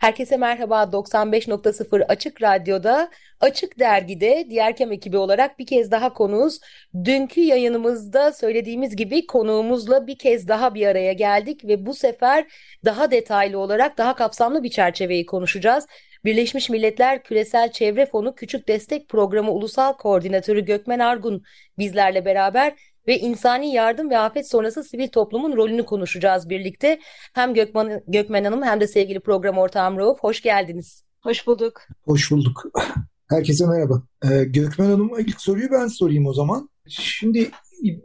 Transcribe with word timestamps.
Herkese 0.00 0.36
merhaba 0.36 0.82
95.0 0.92 2.04
Açık 2.04 2.42
Radyo'da 2.42 3.10
Açık 3.40 3.78
Dergi'de 3.78 4.46
Diğerkem 4.50 4.92
ekibi 4.92 5.16
olarak 5.16 5.58
bir 5.58 5.66
kez 5.66 5.90
daha 5.90 6.12
konuğuz. 6.12 6.60
Dünkü 7.04 7.40
yayınımızda 7.40 8.32
söylediğimiz 8.32 8.96
gibi 8.96 9.26
konuğumuzla 9.26 10.06
bir 10.06 10.18
kez 10.18 10.48
daha 10.48 10.74
bir 10.74 10.86
araya 10.86 11.12
geldik 11.12 11.64
ve 11.64 11.86
bu 11.86 11.94
sefer 11.94 12.46
daha 12.84 13.10
detaylı 13.10 13.58
olarak 13.58 13.98
daha 13.98 14.14
kapsamlı 14.14 14.62
bir 14.62 14.70
çerçeveyi 14.70 15.26
konuşacağız. 15.26 15.86
Birleşmiş 16.24 16.70
Milletler 16.70 17.22
Küresel 17.22 17.72
Çevre 17.72 18.06
Fonu 18.06 18.34
Küçük 18.34 18.68
Destek 18.68 19.08
Programı 19.08 19.52
Ulusal 19.52 19.92
Koordinatörü 19.92 20.64
Gökmen 20.64 20.98
Argun 20.98 21.42
bizlerle 21.78 22.24
beraber 22.24 22.72
ve 23.06 23.18
insani 23.18 23.72
yardım 23.72 24.10
ve 24.10 24.18
afet 24.18 24.50
sonrası 24.50 24.84
sivil 24.84 25.08
toplumun 25.08 25.56
rolünü 25.56 25.84
konuşacağız 25.84 26.50
birlikte. 26.50 27.00
Hem 27.34 27.54
Gökmen, 27.54 28.02
Gökmen 28.08 28.44
Hanım 28.44 28.62
hem 28.62 28.80
de 28.80 28.86
sevgili 28.86 29.20
program 29.20 29.58
ortağım 29.58 29.98
Rauf 29.98 30.18
hoş 30.20 30.42
geldiniz. 30.42 31.04
Hoş 31.20 31.46
bulduk. 31.46 31.82
Hoş 32.04 32.30
bulduk. 32.30 32.64
Herkese 33.30 33.66
merhaba. 33.66 34.02
Ee, 34.24 34.44
Gökmen 34.44 34.90
Hanım'a 34.90 35.20
ilk 35.20 35.40
soruyu 35.40 35.70
ben 35.70 35.86
sorayım 35.86 36.26
o 36.26 36.32
zaman. 36.32 36.70
Şimdi 36.88 37.50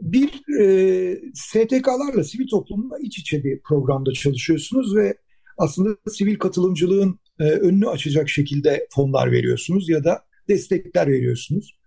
bir 0.00 0.60
e, 0.60 1.20
STK'larla 1.34 2.24
sivil 2.24 2.48
toplumla 2.48 2.98
iç 2.98 3.18
içe 3.18 3.44
bir 3.44 3.60
programda 3.60 4.12
çalışıyorsunuz 4.12 4.96
ve 4.96 5.16
aslında 5.58 5.96
sivil 6.10 6.38
katılımcılığın 6.38 7.18
e, 7.40 7.44
önünü 7.44 7.88
açacak 7.88 8.28
şekilde 8.28 8.86
fonlar 8.90 9.32
veriyorsunuz 9.32 9.88
ya 9.88 10.04
da 10.04 10.24
destekler 10.48 11.06
veriyorsunuz. 11.06 11.78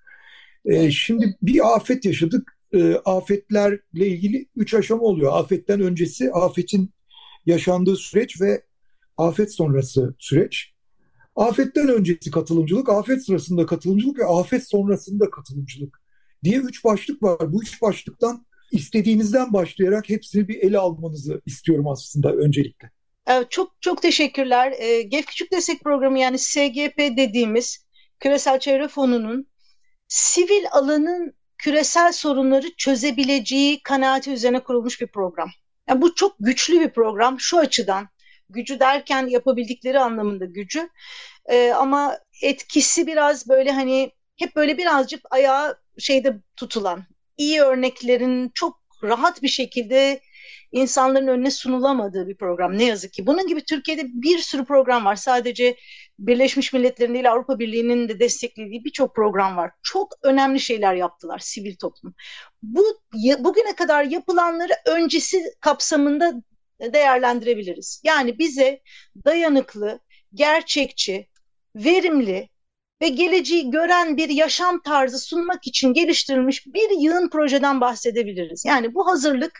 E, 0.65 0.91
şimdi 0.91 1.37
bir 1.41 1.75
afet 1.75 2.05
yaşadık 2.05 2.58
e, 2.73 2.93
afetlerle 3.05 4.07
ilgili 4.07 4.47
üç 4.55 4.73
aşama 4.73 5.01
oluyor. 5.01 5.31
Afetten 5.33 5.81
öncesi, 5.81 6.31
afetin 6.31 6.93
yaşandığı 7.45 7.95
süreç 7.95 8.41
ve 8.41 8.63
afet 9.17 9.53
sonrası 9.53 10.15
süreç. 10.19 10.73
Afetten 11.35 11.87
öncesi 11.87 12.31
katılımcılık, 12.31 12.89
afet 12.89 13.25
sırasında 13.25 13.65
katılımcılık 13.65 14.19
ve 14.19 14.25
afet 14.25 14.69
sonrasında 14.69 15.29
katılımcılık 15.29 16.01
diye 16.43 16.57
üç 16.57 16.83
başlık 16.83 17.23
var. 17.23 17.53
Bu 17.53 17.63
üç 17.63 17.81
başlıktan 17.81 18.45
istediğinizden 18.71 19.53
başlayarak 19.53 20.09
hepsini 20.09 20.47
bir 20.47 20.55
ele 20.55 20.77
almanızı 20.77 21.41
istiyorum 21.45 21.87
aslında 21.87 22.33
öncelikle. 22.33 22.91
Çok 23.49 23.81
çok 23.81 24.01
teşekkürler. 24.01 24.73
E, 24.79 25.01
GEF 25.01 25.25
Küçük 25.25 25.51
Destek 25.51 25.83
Programı 25.83 26.19
yani 26.19 26.39
SGP 26.39 26.97
dediğimiz 26.97 27.85
Küresel 28.19 28.59
Çevre 28.59 28.87
Fonu'nun 28.87 29.47
sivil 30.07 30.65
alanın 30.71 31.33
küresel 31.59 32.11
sorunları 32.11 32.75
çözebileceği 32.77 33.83
kanaati 33.83 34.31
üzerine 34.31 34.63
kurulmuş 34.63 35.01
bir 35.01 35.07
program. 35.07 35.49
Yani 35.89 36.01
bu 36.01 36.15
çok 36.15 36.35
güçlü 36.39 36.79
bir 36.79 36.89
program 36.89 37.39
şu 37.39 37.59
açıdan. 37.59 38.07
Gücü 38.49 38.79
derken 38.79 39.27
yapabildikleri 39.27 39.99
anlamında 39.99 40.45
gücü. 40.45 40.89
Ee, 41.45 41.71
ama 41.71 42.17
etkisi 42.41 43.07
biraz 43.07 43.49
böyle 43.49 43.71
hani 43.71 44.11
hep 44.37 44.55
böyle 44.55 44.77
birazcık 44.77 45.21
ayağı 45.31 45.79
şeyde 45.99 46.37
tutulan, 46.55 47.05
iyi 47.37 47.61
örneklerin 47.61 48.51
çok 48.53 48.79
rahat 49.03 49.41
bir 49.41 49.47
şekilde 49.47 50.21
insanların 50.71 51.27
önüne 51.27 51.51
sunulamadığı 51.51 52.27
bir 52.27 52.37
program 52.37 52.77
ne 52.77 52.83
yazık 52.83 53.13
ki. 53.13 53.27
Bunun 53.27 53.47
gibi 53.47 53.63
Türkiye'de 53.63 54.03
bir 54.05 54.37
sürü 54.37 54.65
program 54.65 55.05
var. 55.05 55.15
Sadece 55.15 55.75
Birleşmiş 56.19 56.73
Milletler'in 56.73 57.13
değil 57.13 57.31
Avrupa 57.31 57.59
Birliği'nin 57.59 58.09
de 58.09 58.19
desteklediği 58.19 58.85
birçok 58.85 59.15
program 59.15 59.57
var. 59.57 59.71
Çok 59.83 60.13
önemli 60.23 60.59
şeyler 60.59 60.95
yaptılar 60.95 61.39
sivil 61.39 61.75
toplum. 61.75 62.13
Bu 62.63 62.83
bugüne 63.39 63.75
kadar 63.75 64.03
yapılanları 64.03 64.73
öncesi 64.85 65.43
kapsamında 65.61 66.33
değerlendirebiliriz. 66.81 68.01
Yani 68.03 68.39
bize 68.39 68.81
dayanıklı, 69.25 69.99
gerçekçi, 70.33 71.27
verimli 71.75 72.49
ve 73.01 73.07
geleceği 73.07 73.71
gören 73.71 74.17
bir 74.17 74.29
yaşam 74.29 74.81
tarzı 74.81 75.19
sunmak 75.19 75.67
için 75.67 75.93
geliştirilmiş 75.93 76.67
bir 76.67 76.89
yığın 76.99 77.29
projeden 77.29 77.81
bahsedebiliriz. 77.81 78.65
Yani 78.65 78.93
bu 78.93 79.07
hazırlık 79.07 79.59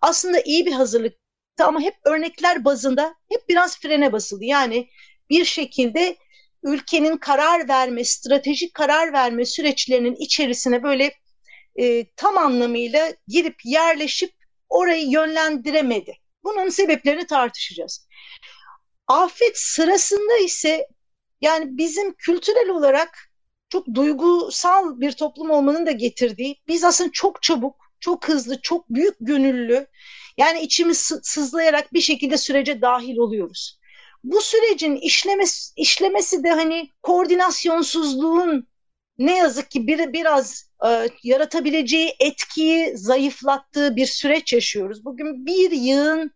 aslında 0.00 0.40
iyi 0.40 0.66
bir 0.66 0.72
hazırlıktı 0.72 1.64
ama 1.64 1.80
hep 1.80 1.94
örnekler 2.04 2.64
bazında 2.64 3.14
hep 3.28 3.48
biraz 3.48 3.80
frene 3.80 4.12
basıldı. 4.12 4.44
Yani 4.44 4.88
bir 5.30 5.44
şekilde 5.44 6.16
ülkenin 6.62 7.16
karar 7.16 7.68
verme, 7.68 8.04
stratejik 8.04 8.74
karar 8.74 9.12
verme 9.12 9.44
süreçlerinin 9.44 10.14
içerisine 10.14 10.82
böyle 10.82 11.14
e, 11.76 12.10
tam 12.16 12.38
anlamıyla 12.38 13.12
girip 13.28 13.56
yerleşip 13.64 14.32
orayı 14.68 15.10
yönlendiremedi. 15.10 16.12
Bunun 16.44 16.68
sebeplerini 16.68 17.26
tartışacağız. 17.26 18.08
Afet 19.06 19.58
sırasında 19.58 20.38
ise 20.38 20.86
yani 21.40 21.78
bizim 21.78 22.14
kültürel 22.14 22.68
olarak 22.68 23.30
çok 23.68 23.94
duygusal 23.94 25.00
bir 25.00 25.12
toplum 25.12 25.50
olmanın 25.50 25.86
da 25.86 25.90
getirdiği 25.90 26.56
biz 26.68 26.84
aslında 26.84 27.10
çok 27.12 27.42
çabuk 27.42 27.84
çok 28.04 28.28
hızlı, 28.28 28.60
çok 28.60 28.90
büyük 28.90 29.14
gönüllü. 29.20 29.86
Yani 30.36 30.60
içimiz 30.60 31.12
sızlayarak 31.22 31.92
bir 31.92 32.00
şekilde 32.00 32.36
sürece 32.38 32.80
dahil 32.80 33.16
oluyoruz. 33.16 33.78
Bu 34.24 34.40
sürecin 34.40 34.96
işlemesi, 34.96 35.72
işlemesi 35.76 36.44
de 36.44 36.50
hani 36.50 36.88
koordinasyonsuzluğun 37.02 38.68
ne 39.18 39.36
yazık 39.36 39.70
ki 39.70 39.86
bir, 39.86 40.12
biraz 40.12 40.70
e, 40.86 41.08
yaratabileceği 41.22 42.14
etkiyi 42.20 42.96
zayıflattığı 42.98 43.96
bir 43.96 44.06
süreç 44.06 44.52
yaşıyoruz. 44.52 45.04
Bugün 45.04 45.46
bir 45.46 45.70
yığın 45.70 46.30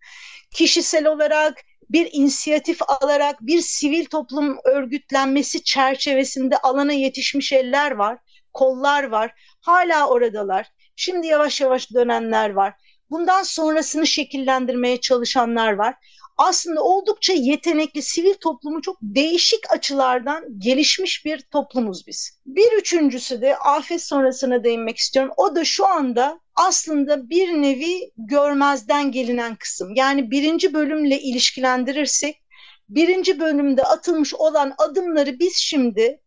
kişisel 0.55 1.07
olarak 1.07 1.55
bir 1.91 2.09
inisiyatif 2.13 2.79
alarak 2.89 3.41
bir 3.41 3.61
sivil 3.61 4.05
toplum 4.05 4.59
örgütlenmesi 4.65 5.65
çerçevesinde 5.65 6.57
alana 6.59 6.93
yetişmiş 6.93 7.53
eller 7.53 7.91
var, 7.91 8.19
kollar 8.53 9.05
var. 9.05 9.35
Hala 9.61 10.09
oradalar. 10.09 10.67
Şimdi 10.97 11.27
yavaş 11.27 11.61
yavaş 11.61 11.93
dönenler 11.95 12.51
var. 12.51 12.75
Bundan 13.11 13.43
sonrasını 13.43 14.07
şekillendirmeye 14.07 15.01
çalışanlar 15.01 15.73
var. 15.73 15.95
Aslında 16.39 16.83
oldukça 16.83 17.33
yetenekli 17.33 18.03
sivil 18.03 18.35
toplumu 18.35 18.83
çok 18.83 18.97
değişik 19.03 19.73
açılardan 19.73 20.45
gelişmiş 20.59 21.25
bir 21.25 21.41
toplumuz 21.41 22.07
biz. 22.07 22.41
Bir 22.47 22.73
üçüncüsü 22.73 23.43
de 23.43 23.57
afet 23.57 24.03
sonrasına 24.03 24.65
değinmek 24.65 24.97
istiyorum. 24.97 25.33
O 25.37 25.55
da 25.57 25.65
şu 25.65 25.87
anda 25.87 26.41
aslında 26.55 27.31
bir 27.31 27.49
nevi 27.49 28.13
görmezden 28.17 29.13
gelinen 29.13 29.57
kısım. 29.57 29.95
Yani 29.95 30.31
birinci 30.31 30.75
bölümle 30.75 31.21
ilişkilendirirsek 31.21 32.43
birinci 32.89 33.41
bölümde 33.41 33.83
atılmış 33.83 34.35
olan 34.35 34.75
adımları 34.79 35.39
biz 35.39 35.57
şimdi 35.57 36.21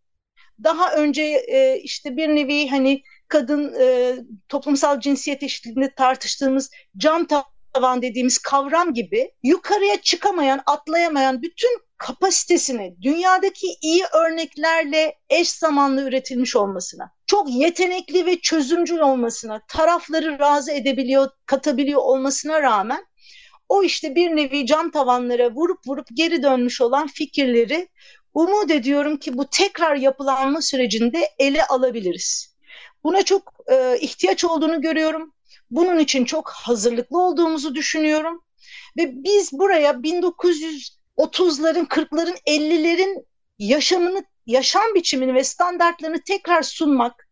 daha 0.64 0.94
önce 0.94 1.24
e, 1.24 1.80
işte 1.80 2.18
bir 2.18 2.28
nevi 2.28 2.68
hani 2.68 3.04
kadın 3.28 3.74
e, 3.80 4.16
toplumsal 4.50 5.00
cinsiyet 5.00 5.44
eşitliğinde 5.44 5.94
tartıştığımız 5.96 6.70
cam 6.98 7.26
tavan 7.74 8.02
dediğimiz 8.02 8.38
kavram 8.38 8.94
gibi 8.94 9.32
yukarıya 9.44 10.02
çıkamayan, 10.02 10.62
atlayamayan 10.66 11.42
bütün 11.42 11.82
kapasitesini 11.98 12.96
dünyadaki 13.02 13.68
iyi 13.82 14.04
örneklerle 14.14 15.16
eş 15.30 15.52
zamanlı 15.52 16.02
üretilmiş 16.02 16.56
olmasına, 16.56 17.12
çok 17.26 17.50
yetenekli 17.50 18.26
ve 18.26 18.40
çözümcül 18.40 19.00
olmasına, 19.00 19.62
tarafları 19.68 20.40
razı 20.40 20.72
edebiliyor, 20.72 21.30
katabiliyor 21.46 22.02
olmasına 22.02 22.62
rağmen 22.62 23.06
o 23.70 23.84
işte 23.84 24.16
bir 24.16 24.36
nevi 24.36 24.66
cam 24.66 24.92
tavanlara 24.92 25.52
vurup 25.52 25.88
vurup 25.88 26.08
geri 26.14 26.44
dönmüş 26.44 26.82
olan 26.82 27.08
fikirleri 27.08 27.88
umut 28.34 28.72
ediyorum 28.72 29.18
ki 29.18 29.38
bu 29.38 29.48
tekrar 29.48 29.96
yapılanma 29.96 30.62
sürecinde 30.62 31.30
ele 31.40 31.66
alabiliriz. 31.66 32.56
Buna 33.03 33.24
çok 33.24 33.53
e, 33.72 33.98
ihtiyaç 34.02 34.44
olduğunu 34.46 34.82
görüyorum. 34.82 35.34
Bunun 35.72 36.00
için 36.00 36.26
çok 36.26 36.50
hazırlıklı 36.50 37.22
olduğumuzu 37.22 37.76
düşünüyorum. 37.76 38.44
Ve 38.98 39.24
biz 39.24 39.54
buraya 39.54 39.92
1930'ların, 39.92 41.88
40'ların, 41.88 42.38
50'lerin 42.48 43.26
yaşamını, 43.59 44.23
yaşam 44.46 44.96
biçimini 44.96 45.34
ve 45.34 45.44
standartlarını 45.44 46.22
tekrar 46.23 46.62
sunmak, 46.62 47.29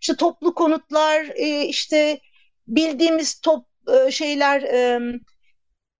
işte 0.00 0.16
toplu 0.16 0.54
konutlar, 0.54 1.24
e, 1.34 1.64
işte 1.64 2.20
bildiğimiz 2.66 3.40
top 3.40 3.66
e, 3.88 4.10
şeyler, 4.10 4.62
e, 4.62 5.00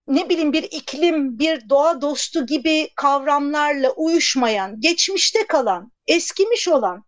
ne 0.08 0.28
bileyim 0.28 0.52
bir 0.52 0.62
iklim, 0.62 1.38
bir 1.38 1.68
doğa 1.68 2.00
dostu 2.00 2.46
gibi 2.46 2.88
kavramlarla 2.96 3.90
uyuşmayan, 3.90 4.80
geçmişte 4.80 5.46
kalan, 5.46 5.92
eskimiş 6.06 6.68
olan 6.68 7.04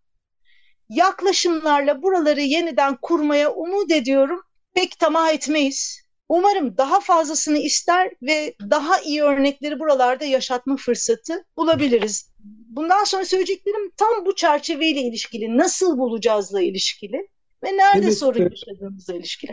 yaklaşımlarla 0.89 2.03
buraları 2.03 2.41
yeniden 2.41 2.97
kurmaya 3.03 3.53
umut 3.53 3.93
ediyorum. 3.93 4.43
Pek 4.75 4.99
tamah 4.99 5.33
etmeyiz. 5.33 6.01
Umarım 6.29 6.77
daha 6.77 7.01
fazlasını 7.01 7.59
ister 7.59 8.11
ve 8.23 8.55
daha 8.71 9.01
iyi 9.01 9.23
örnekleri 9.23 9.79
buralarda 9.79 10.25
yaşatma 10.25 10.77
fırsatı 10.77 11.45
bulabiliriz. 11.57 12.31
Bundan 12.69 13.05
sonra 13.05 13.25
söyleyeceklerim 13.25 13.91
tam 13.97 14.27
bu 14.27 14.35
çerçeveyle 14.35 15.01
ilişkili, 15.01 15.59
nasıl 15.59 15.99
bulacağızla 15.99 16.63
ilişkili 16.63 17.29
ve 17.65 17.77
nerede 17.77 18.07
evet, 18.07 18.19
sorun 18.19 18.51
yaşadığımızla 18.51 19.15
ilişkili. 19.15 19.53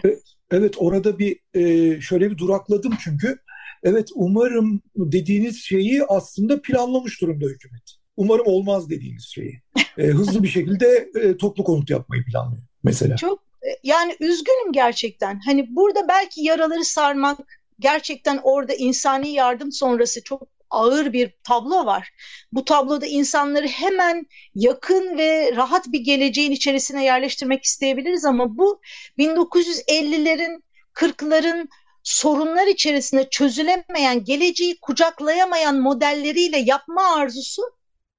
Evet 0.51 0.75
orada 0.77 1.19
bir 1.19 1.39
e, 1.53 2.01
şöyle 2.01 2.31
bir 2.31 2.37
durakladım 2.37 2.93
çünkü 3.03 3.39
Evet 3.83 4.09
umarım 4.15 4.81
dediğiniz 4.95 5.57
şeyi 5.57 6.03
aslında 6.05 6.61
planlamış 6.61 7.21
durumda 7.21 7.45
hükümet. 7.45 7.83
Umarım 8.17 8.47
olmaz 8.47 8.89
dediğiniz 8.89 9.23
şeyi. 9.23 9.61
E, 9.97 10.07
hızlı 10.07 10.43
bir 10.43 10.47
şekilde 10.47 11.09
e, 11.21 11.37
toplu 11.37 11.63
konut 11.63 11.89
yapmayı 11.89 12.23
planlıyor 12.25 12.63
mesela. 12.83 13.15
Çok 13.15 13.39
e, 13.39 13.46
yani 13.83 14.15
üzgünüm 14.19 14.71
gerçekten. 14.71 15.39
Hani 15.45 15.75
burada 15.75 16.07
belki 16.07 16.41
yaraları 16.43 16.85
sarmak, 16.85 17.39
gerçekten 17.79 18.39
orada 18.43 18.73
insani 18.73 19.29
yardım 19.29 19.71
sonrası 19.71 20.23
çok 20.23 20.47
ağır 20.69 21.13
bir 21.13 21.33
tablo 21.43 21.85
var. 21.85 22.09
Bu 22.51 22.65
tabloda 22.65 23.05
insanları 23.05 23.67
hemen 23.67 24.25
yakın 24.55 25.17
ve 25.17 25.55
rahat 25.55 25.87
bir 25.87 25.99
geleceğin 25.99 26.51
içerisine 26.51 27.03
yerleştirmek 27.03 27.63
isteyebiliriz 27.63 28.25
ama 28.25 28.57
bu 28.57 28.81
1950'lerin, 29.17 30.61
40'ların 30.93 31.67
sorunlar 32.03 32.67
içerisinde 32.67 33.29
çözülemeyen, 33.29 34.23
geleceği 34.23 34.79
kucaklayamayan 34.81 35.79
modelleriyle 35.79 36.57
yapma 36.57 37.15
arzusu 37.15 37.61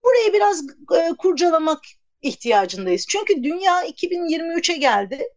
burayı 0.04 0.32
biraz 0.32 0.62
e, 0.96 1.12
kurcalamak 1.18 1.80
ihtiyacındayız. 2.22 3.06
Çünkü 3.08 3.44
dünya 3.44 3.86
2023'e 3.86 4.76
geldi. 4.76 5.28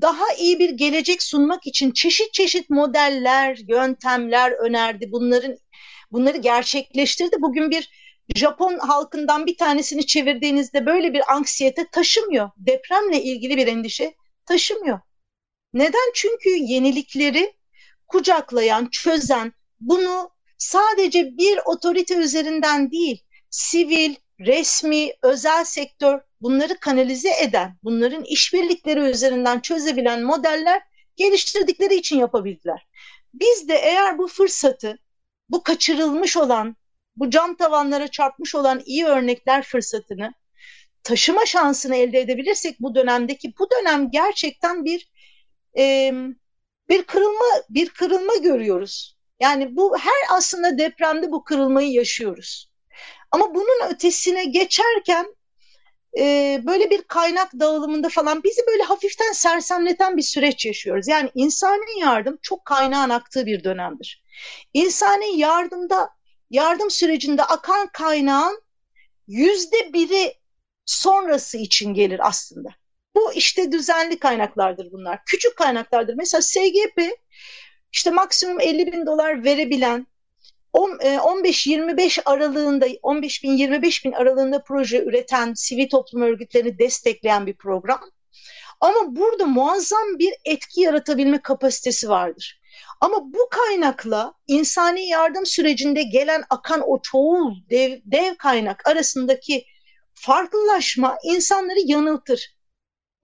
Daha 0.00 0.32
iyi 0.38 0.58
bir 0.58 0.70
gelecek 0.70 1.22
sunmak 1.22 1.66
için 1.66 1.90
çeşit 1.90 2.32
çeşit 2.32 2.70
modeller, 2.70 3.58
yöntemler 3.68 4.50
önerdi. 4.52 5.12
Bunların 5.12 5.56
bunları 6.12 6.36
gerçekleştirdi. 6.36 7.36
Bugün 7.40 7.70
bir 7.70 7.90
Japon 8.34 8.78
halkından 8.78 9.46
bir 9.46 9.56
tanesini 9.56 10.06
çevirdiğinizde 10.06 10.86
böyle 10.86 11.12
bir 11.12 11.32
anksiyete 11.32 11.86
taşımıyor. 11.92 12.50
Depremle 12.56 13.22
ilgili 13.22 13.56
bir 13.56 13.66
endişe 13.66 14.14
taşımıyor. 14.46 15.00
Neden? 15.74 16.12
Çünkü 16.14 16.50
yenilikleri 16.50 17.52
kucaklayan, 18.08 18.88
çözen, 18.92 19.52
bunu 19.80 20.30
sadece 20.58 21.36
bir 21.36 21.58
otorite 21.64 22.16
üzerinden 22.16 22.90
değil, 22.90 23.22
sivil, 23.50 24.14
resmi, 24.40 25.12
özel 25.22 25.64
sektör 25.64 26.20
bunları 26.42 26.78
kanalize 26.80 27.30
eden, 27.40 27.76
bunların 27.82 28.24
işbirlikleri 28.24 29.00
üzerinden 29.00 29.60
çözebilen 29.60 30.22
modeller 30.22 30.82
geliştirdikleri 31.16 31.94
için 31.94 32.18
yapabildiler. 32.18 32.88
Biz 33.34 33.68
de 33.68 33.74
eğer 33.74 34.18
bu 34.18 34.28
fırsatı, 34.28 34.98
bu 35.48 35.62
kaçırılmış 35.62 36.36
olan, 36.36 36.76
bu 37.16 37.30
cam 37.30 37.56
tavanlara 37.56 38.08
çarpmış 38.08 38.54
olan 38.54 38.82
iyi 38.86 39.04
örnekler 39.04 39.62
fırsatını 39.62 40.32
taşıma 41.02 41.46
şansını 41.46 41.96
elde 41.96 42.20
edebilirsek 42.20 42.80
bu 42.80 42.94
dönemdeki 42.94 43.54
bu 43.58 43.70
dönem 43.70 44.10
gerçekten 44.10 44.84
bir 44.84 45.10
e, 45.78 46.12
bir 46.88 47.02
kırılma 47.02 47.44
bir 47.68 47.88
kırılma 47.88 48.36
görüyoruz. 48.36 49.18
Yani 49.40 49.76
bu 49.76 49.98
her 49.98 50.36
aslında 50.36 50.78
depremde 50.78 51.32
bu 51.32 51.44
kırılmayı 51.44 51.92
yaşıyoruz. 51.92 52.72
Ama 53.30 53.54
bunun 53.54 53.88
ötesine 53.90 54.44
geçerken 54.44 55.34
e, 56.18 56.60
böyle 56.66 56.90
bir 56.90 57.02
kaynak 57.02 57.52
dağılımında 57.60 58.08
falan 58.08 58.42
bizi 58.42 58.60
böyle 58.66 58.82
hafiften 58.82 59.32
sersemleten 59.32 60.16
bir 60.16 60.22
süreç 60.22 60.66
yaşıyoruz. 60.66 61.08
Yani 61.08 61.30
insani 61.34 62.00
yardım 62.00 62.38
çok 62.42 62.64
kaynağın 62.64 63.10
aktığı 63.10 63.46
bir 63.46 63.64
dönemdir. 63.64 64.22
İnsani 64.74 65.38
yardımda 65.38 66.10
yardım 66.50 66.90
sürecinde 66.90 67.42
akan 67.42 67.88
kaynağın 67.92 68.62
yüzde 69.26 69.92
biri 69.92 70.34
sonrası 70.86 71.58
için 71.58 71.94
gelir 71.94 72.28
aslında. 72.28 72.68
Bu 73.14 73.32
işte 73.32 73.72
düzenli 73.72 74.18
kaynaklardır 74.18 74.92
bunlar. 74.92 75.20
Küçük 75.26 75.56
kaynaklardır. 75.56 76.14
Mesela 76.14 76.42
SGP 76.42 77.18
işte 77.92 78.10
maksimum 78.10 78.60
50 78.60 78.92
bin 78.92 79.06
dolar 79.06 79.44
verebilen 79.44 80.06
15-25 80.74 82.20
e, 82.20 82.22
aralığında 82.24 82.86
15 83.02 83.44
bin 83.44 83.52
25 83.52 84.04
bin 84.04 84.12
aralığında 84.12 84.62
proje 84.62 85.04
üreten 85.04 85.54
sivil 85.54 85.88
toplum 85.88 86.22
örgütlerini 86.22 86.78
destekleyen 86.78 87.46
bir 87.46 87.54
program. 87.54 88.00
Ama 88.80 89.16
burada 89.16 89.46
muazzam 89.46 90.18
bir 90.18 90.34
etki 90.44 90.80
yaratabilme 90.80 91.42
kapasitesi 91.42 92.08
vardır. 92.08 92.60
Ama 93.00 93.32
bu 93.32 93.48
kaynakla 93.50 94.34
insani 94.46 95.08
yardım 95.08 95.46
sürecinde 95.46 96.02
gelen 96.02 96.44
akan 96.50 96.82
o 96.86 97.02
çoğul 97.02 97.54
dev, 97.70 98.00
dev 98.04 98.34
kaynak 98.34 98.88
arasındaki 98.88 99.64
farklılaşma 100.14 101.18
insanları 101.24 101.78
yanıltır. 101.84 102.56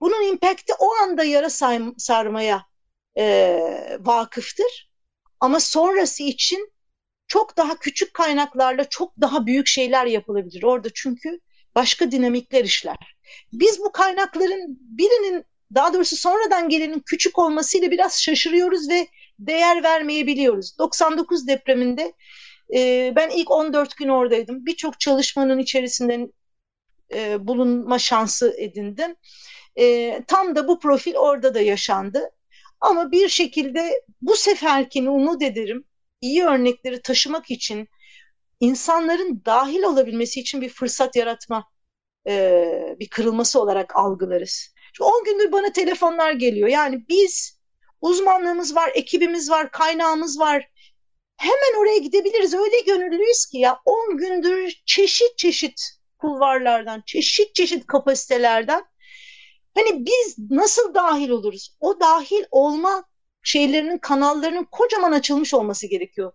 Bunun 0.01 0.23
impact'i 0.23 0.73
o 0.79 0.93
anda 0.93 1.23
yara 1.23 1.49
sarmaya 1.97 2.65
e, 3.17 3.97
vakıftır. 3.99 4.89
Ama 5.39 5.59
sonrası 5.59 6.23
için 6.23 6.71
çok 7.29 7.57
daha 7.57 7.79
küçük 7.79 8.13
kaynaklarla 8.13 8.89
çok 8.89 9.21
daha 9.21 9.45
büyük 9.45 9.67
şeyler 9.67 10.05
yapılabilir 10.05 10.63
orada 10.63 10.89
çünkü 10.95 11.39
başka 11.75 12.11
dinamikler 12.11 12.63
işler. 12.63 12.97
Biz 13.53 13.79
bu 13.79 13.91
kaynakların 13.91 14.79
birinin 14.81 15.45
daha 15.75 15.93
doğrusu 15.93 16.15
sonradan 16.15 16.69
gelenin 16.69 16.99
küçük 16.99 17.39
olmasıyla 17.39 17.91
biraz 17.91 18.21
şaşırıyoruz 18.21 18.89
ve 18.89 19.07
değer 19.39 19.83
vermeyebiliyoruz. 19.83 20.77
99 20.79 21.47
depreminde 21.47 22.13
e, 22.73 23.13
ben 23.15 23.29
ilk 23.29 23.51
14 23.51 23.97
gün 23.97 24.07
oradaydım. 24.07 24.65
Birçok 24.65 24.99
çalışmanın 24.99 25.59
içerisinde 25.59 26.31
e, 27.13 27.47
bulunma 27.47 27.99
şansı 27.99 28.55
edindim. 28.57 29.15
E, 29.79 30.19
tam 30.27 30.55
da 30.55 30.67
bu 30.67 30.79
profil 30.79 31.15
orada 31.15 31.53
da 31.53 31.61
yaşandı. 31.61 32.31
Ama 32.81 33.11
bir 33.11 33.29
şekilde 33.29 34.03
bu 34.21 34.35
seferkini 34.35 35.09
umut 35.09 35.41
ederim 35.41 35.85
iyi 36.21 36.43
örnekleri 36.43 37.01
taşımak 37.01 37.51
için 37.51 37.87
insanların 38.59 39.41
dahil 39.45 39.83
olabilmesi 39.83 40.39
için 40.39 40.61
bir 40.61 40.69
fırsat 40.69 41.15
yaratma 41.15 41.65
e, 42.27 42.95
bir 42.99 43.09
kırılması 43.09 43.61
olarak 43.61 43.95
algılarız. 43.95 44.73
Şu 44.93 45.03
10 45.03 45.23
gündür 45.23 45.51
bana 45.51 45.71
telefonlar 45.71 46.31
geliyor. 46.31 46.67
Yani 46.67 47.05
biz 47.09 47.59
uzmanlığımız 48.01 48.75
var, 48.75 48.91
ekibimiz 48.95 49.49
var, 49.49 49.71
kaynağımız 49.71 50.39
var. 50.39 50.69
Hemen 51.37 51.79
oraya 51.81 51.97
gidebiliriz. 51.97 52.53
Öyle 52.53 52.79
gönüllüyüz 52.79 53.45
ki 53.45 53.57
ya 53.57 53.79
10 53.85 54.17
gündür 54.17 54.81
çeşit 54.85 55.37
çeşit 55.37 55.81
kulvarlardan, 56.17 57.03
çeşit 57.05 57.55
çeşit 57.55 57.87
kapasitelerden 57.87 58.83
hani 59.75 60.05
biz 60.05 60.35
nasıl 60.49 60.93
dahil 60.93 61.29
oluruz? 61.29 61.77
O 61.79 61.99
dahil 61.99 62.45
olma 62.51 63.03
şeylerinin 63.43 63.97
kanallarının 63.97 64.67
kocaman 64.71 65.11
açılmış 65.11 65.53
olması 65.53 65.87
gerekiyor 65.87 66.31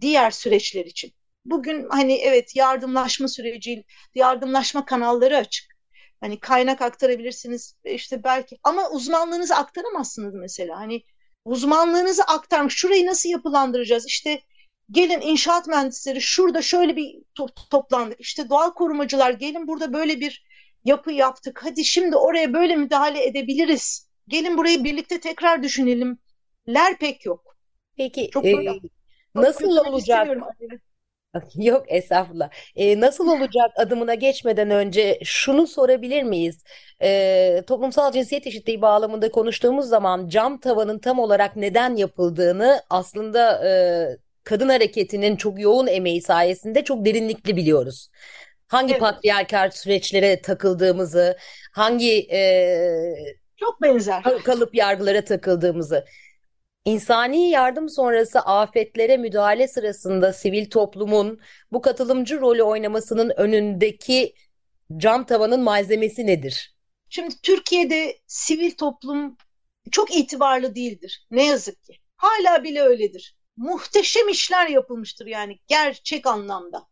diğer 0.00 0.30
süreçler 0.30 0.84
için. 0.84 1.12
Bugün 1.44 1.86
hani 1.90 2.14
evet 2.14 2.56
yardımlaşma 2.56 3.28
süreci, 3.28 3.84
yardımlaşma 4.14 4.84
kanalları 4.84 5.36
açık. 5.36 5.78
Hani 6.20 6.40
kaynak 6.40 6.82
aktarabilirsiniz 6.82 7.76
işte 7.84 8.24
belki 8.24 8.58
ama 8.62 8.90
uzmanlığınızı 8.90 9.56
aktaramazsınız 9.56 10.34
mesela. 10.34 10.76
Hani 10.76 11.02
uzmanlığınızı 11.44 12.22
aktarmış. 12.22 12.74
Şurayı 12.74 13.06
nasıl 13.06 13.28
yapılandıracağız? 13.28 14.06
İşte 14.06 14.42
gelin 14.90 15.20
inşaat 15.20 15.66
mühendisleri 15.66 16.20
şurada 16.20 16.62
şöyle 16.62 16.96
bir 16.96 17.14
to 17.34 17.46
toplandık. 17.70 18.20
İşte 18.20 18.48
doğal 18.48 18.70
korumacılar 18.70 19.30
gelin 19.30 19.68
burada 19.68 19.92
böyle 19.92 20.20
bir 20.20 20.44
yapı 20.84 21.12
yaptık. 21.12 21.60
Hadi 21.64 21.84
şimdi 21.84 22.16
oraya 22.16 22.52
böyle 22.52 22.76
müdahale 22.76 23.24
edebiliriz. 23.26 24.08
Gelin 24.28 24.58
burayı 24.58 24.84
birlikte 24.84 25.20
tekrar 25.20 25.62
düşünelim 25.62 26.18
ler 26.68 26.98
pek 26.98 27.26
yok. 27.26 27.56
Peki 27.96 28.30
Çok 28.30 28.46
e, 28.46 28.54
nasıl 29.34 29.76
olacak? 29.76 30.28
Yok 31.54 31.84
estağfurullah. 31.88 32.50
E, 32.76 33.00
nasıl 33.00 33.28
olacak 33.28 33.70
adımına 33.76 34.14
geçmeden 34.14 34.70
önce 34.70 35.20
şunu 35.24 35.66
sorabilir 35.66 36.22
miyiz? 36.22 36.64
E, 37.02 37.62
toplumsal 37.66 38.12
cinsiyet 38.12 38.46
eşitliği 38.46 38.82
bağlamında 38.82 39.30
konuştuğumuz 39.30 39.86
zaman 39.86 40.28
cam 40.28 40.60
tavanın 40.60 40.98
tam 40.98 41.18
olarak 41.18 41.56
neden 41.56 41.96
yapıldığını 41.96 42.82
aslında 42.90 43.68
e, 43.68 43.70
kadın 44.44 44.68
hareketinin 44.68 45.36
çok 45.36 45.60
yoğun 45.60 45.86
emeği 45.86 46.22
sayesinde 46.22 46.84
çok 46.84 47.04
derinlikli 47.04 47.56
biliyoruz. 47.56 48.08
Hangi 48.68 48.92
evet. 48.92 49.00
patriarkal 49.00 49.70
süreçlere 49.70 50.42
takıldığımızı, 50.42 51.36
hangi 51.72 52.28
e, 52.32 52.40
çok 53.56 53.82
benzer 53.82 54.22
kalıp 54.44 54.74
yargılara 54.74 55.24
takıldığımızı. 55.24 56.04
İnsani 56.88 57.50
yardım 57.50 57.88
sonrası 57.88 58.40
afetlere 58.40 59.16
müdahale 59.16 59.68
sırasında 59.68 60.32
sivil 60.32 60.70
toplumun 60.70 61.40
bu 61.72 61.82
katılımcı 61.82 62.40
rolü 62.40 62.62
oynamasının 62.62 63.32
önündeki 63.36 64.34
cam 64.96 65.26
tavanın 65.26 65.60
malzemesi 65.60 66.26
nedir? 66.26 66.76
Şimdi 67.08 67.34
Türkiye'de 67.42 68.18
sivil 68.26 68.70
toplum 68.70 69.36
çok 69.90 70.16
itibarlı 70.16 70.74
değildir. 70.74 71.26
Ne 71.30 71.46
yazık 71.46 71.84
ki. 71.84 71.92
Hala 72.16 72.64
bile 72.64 72.82
öyledir. 72.82 73.36
Muhteşem 73.56 74.28
işler 74.28 74.68
yapılmıştır 74.68 75.26
yani 75.26 75.58
gerçek 75.66 76.26
anlamda. 76.26 76.86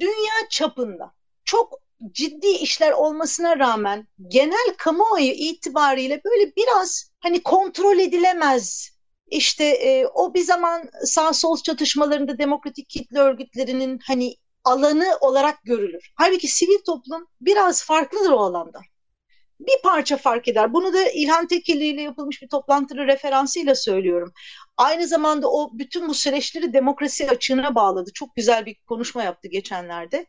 Dünya 0.00 0.48
çapında 0.50 1.14
çok 1.44 1.80
ciddi 2.12 2.48
işler 2.48 2.92
olmasına 2.92 3.58
rağmen 3.58 4.08
genel 4.28 4.74
kamuoyu 4.78 5.32
itibariyle 5.32 6.20
böyle 6.24 6.56
biraz 6.56 7.12
hani 7.20 7.42
kontrol 7.42 7.98
edilemez 7.98 8.93
İşte 9.30 9.64
e, 9.64 10.06
o 10.06 10.34
bir 10.34 10.42
zaman 10.42 10.90
sağ 11.04 11.32
sol 11.32 11.56
çatışmalarında 11.56 12.38
demokratik 12.38 12.88
kitle 12.88 13.18
örgütlerinin 13.18 14.00
hani 14.06 14.36
alanı 14.64 15.16
olarak 15.20 15.62
görülür. 15.64 16.12
Halbuki 16.14 16.48
sivil 16.48 16.78
toplum 16.86 17.26
biraz 17.40 17.84
farklıdır 17.84 18.30
o 18.30 18.38
alanda. 18.38 18.80
Bir 19.60 19.82
parça 19.82 20.16
fark 20.16 20.48
eder. 20.48 20.72
Bunu 20.72 20.92
da 20.94 21.08
İlhan 21.10 21.46
Tekeli 21.46 21.86
ile 21.86 22.02
yapılmış 22.02 22.42
bir 22.42 22.48
toplantılı 22.48 23.06
referansıyla 23.06 23.74
söylüyorum. 23.74 24.32
Aynı 24.76 25.06
zamanda 25.06 25.50
o 25.50 25.70
bütün 25.72 26.08
bu 26.08 26.14
süreçleri 26.14 26.72
demokrasi 26.72 27.30
açığına 27.30 27.74
bağladı. 27.74 28.10
Çok 28.14 28.36
güzel 28.36 28.66
bir 28.66 28.76
konuşma 28.86 29.22
yaptı 29.22 29.48
geçenlerde. 29.48 30.26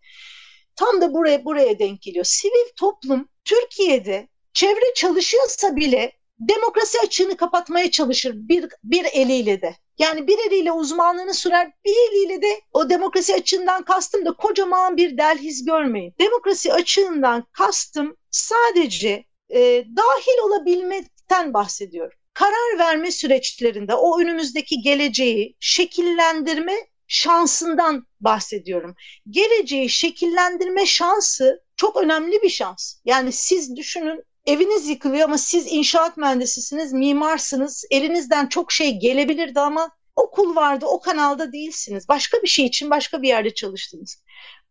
Tam 0.76 1.02
da 1.02 1.14
buraya 1.14 1.46
buraya 1.46 1.80
denk 1.80 2.02
geliyor. 2.02 2.26
Sivil 2.26 2.70
toplum 2.76 3.30
Türkiye'de 3.46 4.28
çevre 4.54 4.94
çalışıyorsa 4.96 5.76
bile 5.76 6.12
demokrasi 6.40 7.00
açığını 7.00 7.38
kapatmaya 7.38 7.92
çalışır 7.92 8.34
bir, 8.36 8.66
bir 8.84 9.06
eliyle 9.14 9.62
de. 9.62 9.76
Yani 9.98 10.28
bir 10.28 10.38
eliyle 10.48 10.72
uzmanlığını 10.72 11.34
sürer, 11.34 11.72
bir 11.86 11.96
eliyle 12.10 12.42
de 12.42 12.62
o 12.74 12.90
demokrasi 12.90 13.34
açığından 13.36 13.84
kastım 13.84 14.26
da 14.26 14.32
kocaman 14.32 14.98
bir 14.98 15.18
delhiz 15.18 15.66
görmeyin. 15.66 16.16
Demokrasi 16.20 16.74
açığından 16.74 17.48
kastım 17.52 18.18
sadece 18.32 19.26
e, 19.50 19.60
dahil 19.98 20.40
olabilmekten 20.44 21.54
bahsediyorum. 21.54 22.18
Karar 22.34 22.80
verme 22.80 23.12
süreçlerinde 23.12 23.96
o 23.96 24.20
önümüzdeki 24.20 24.82
geleceği 24.82 25.56
şekillendirme 25.60 26.76
şansından 27.08 28.08
bahsediyorum. 28.20 28.96
Geleceği 29.30 29.90
şekillendirme 29.90 30.86
şansı 30.86 31.64
çok 31.76 31.98
önemli 31.98 32.42
bir 32.42 32.50
şans. 32.50 32.96
Yani 33.06 33.32
siz 33.32 33.76
düşünün 33.76 34.24
eviniz 34.48 34.90
yıkılıyor 34.90 35.24
ama 35.24 35.38
siz 35.38 35.68
inşaat 35.68 36.18
mühendisisiniz, 36.18 36.94
mimarsınız. 36.94 37.86
Elinizden 37.92 38.48
çok 38.48 38.72
şey 38.72 39.00
gelebilirdi 39.00 39.60
ama 39.60 39.92
okul 40.16 40.56
vardı, 40.56 40.86
o 40.86 41.00
kanalda 41.00 41.52
değilsiniz. 41.52 42.10
Başka 42.10 42.38
bir 42.44 42.48
şey 42.48 42.66
için 42.66 42.90
başka 42.90 43.22
bir 43.22 43.28
yerde 43.28 43.54
çalıştınız. 43.54 44.24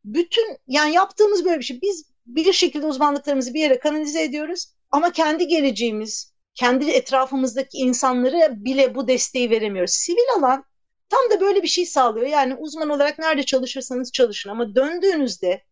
Bütün 0.05 0.59
yani 0.67 0.95
yaptığımız 0.95 1.45
böyle 1.45 1.59
bir 1.59 1.65
şey. 1.65 1.81
Biz 1.83 2.05
bir 2.27 2.53
şekilde 2.53 2.87
uzmanlıklarımızı 2.87 3.55
bir 3.55 3.61
yere 3.61 3.79
kanalize 3.79 4.23
ediyoruz 4.23 4.67
ama 4.91 5.13
kendi 5.13 5.47
geleceğimiz, 5.47 6.33
kendi 6.55 6.91
etrafımızdaki 6.91 7.79
insanları 7.79 8.65
bile 8.65 8.95
bu 8.95 9.09
desteği 9.09 9.51
veremiyoruz. 9.51 9.93
Sivil 9.93 10.39
alan 10.39 10.65
tam 11.09 11.31
da 11.31 11.41
böyle 11.41 11.63
bir 11.63 11.69
şey 11.69 11.87
sağlıyor. 11.87 12.27
Yani 12.27 12.55
uzman 12.55 12.91
olarak 12.91 13.19
nerede 13.19 13.43
çalışırsanız 13.43 14.13
çalışın 14.13 14.51
ama 14.51 14.75
döndüğünüzde 14.75 15.65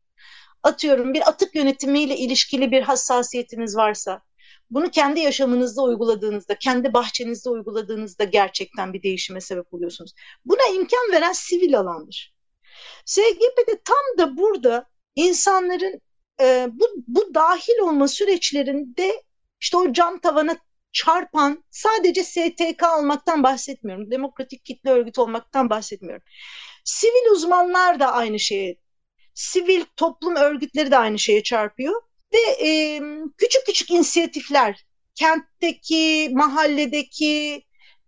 atıyorum 0.63 1.15
bir 1.15 1.29
atık 1.29 1.55
yönetimiyle 1.55 2.17
ilişkili 2.17 2.71
bir 2.71 2.83
hassasiyetiniz 2.83 3.77
varsa 3.77 4.23
bunu 4.71 4.91
kendi 4.91 5.21
yaşamınızda 5.21 5.83
uyguladığınızda, 5.83 6.59
kendi 6.59 6.93
bahçenizde 6.93 7.51
uyguladığınızda 7.51 8.25
gerçekten 8.25 8.93
bir 8.93 9.03
değişime 9.03 9.41
sebep 9.41 9.75
oluyorsunuz. 9.75 10.13
Buna 10.45 10.75
imkan 10.75 11.13
veren 11.13 11.33
sivil 11.33 11.79
alandır. 11.79 12.35
SGP'de 13.05 13.81
tam 13.85 14.19
da 14.19 14.37
burada 14.37 14.87
insanların 15.17 16.01
e, 16.41 16.69
bu, 16.73 16.85
bu 17.07 17.35
dahil 17.35 17.79
olma 17.83 18.09
süreçlerinde 18.09 19.23
işte 19.61 19.77
o 19.77 19.93
cam 19.93 20.21
tavana 20.21 20.57
çarpan 20.93 21.65
sadece 21.71 22.25
STK 22.25 22.83
olmaktan 22.99 23.43
bahsetmiyorum. 23.43 24.11
Demokratik 24.11 24.65
kitle 24.65 24.91
örgütü 24.91 25.21
olmaktan 25.21 25.71
bahsetmiyorum. 25.71 26.25
Sivil 26.85 27.33
uzmanlar 27.33 28.01
da 28.01 28.13
aynı 28.13 28.39
şeye 28.39 28.77
sivil 29.35 29.85
toplum 29.97 30.37
örgütleri 30.37 30.91
de 30.91 30.99
aynı 30.99 31.19
şeye 31.19 31.43
çarpıyor. 31.43 32.03
Ve 32.35 32.67
e, 32.69 33.01
küçük 33.39 33.67
küçük 33.67 33.91
inisiyatifler, 33.91 34.87
kentteki, 35.15 36.31
mahalledeki, 36.33 37.65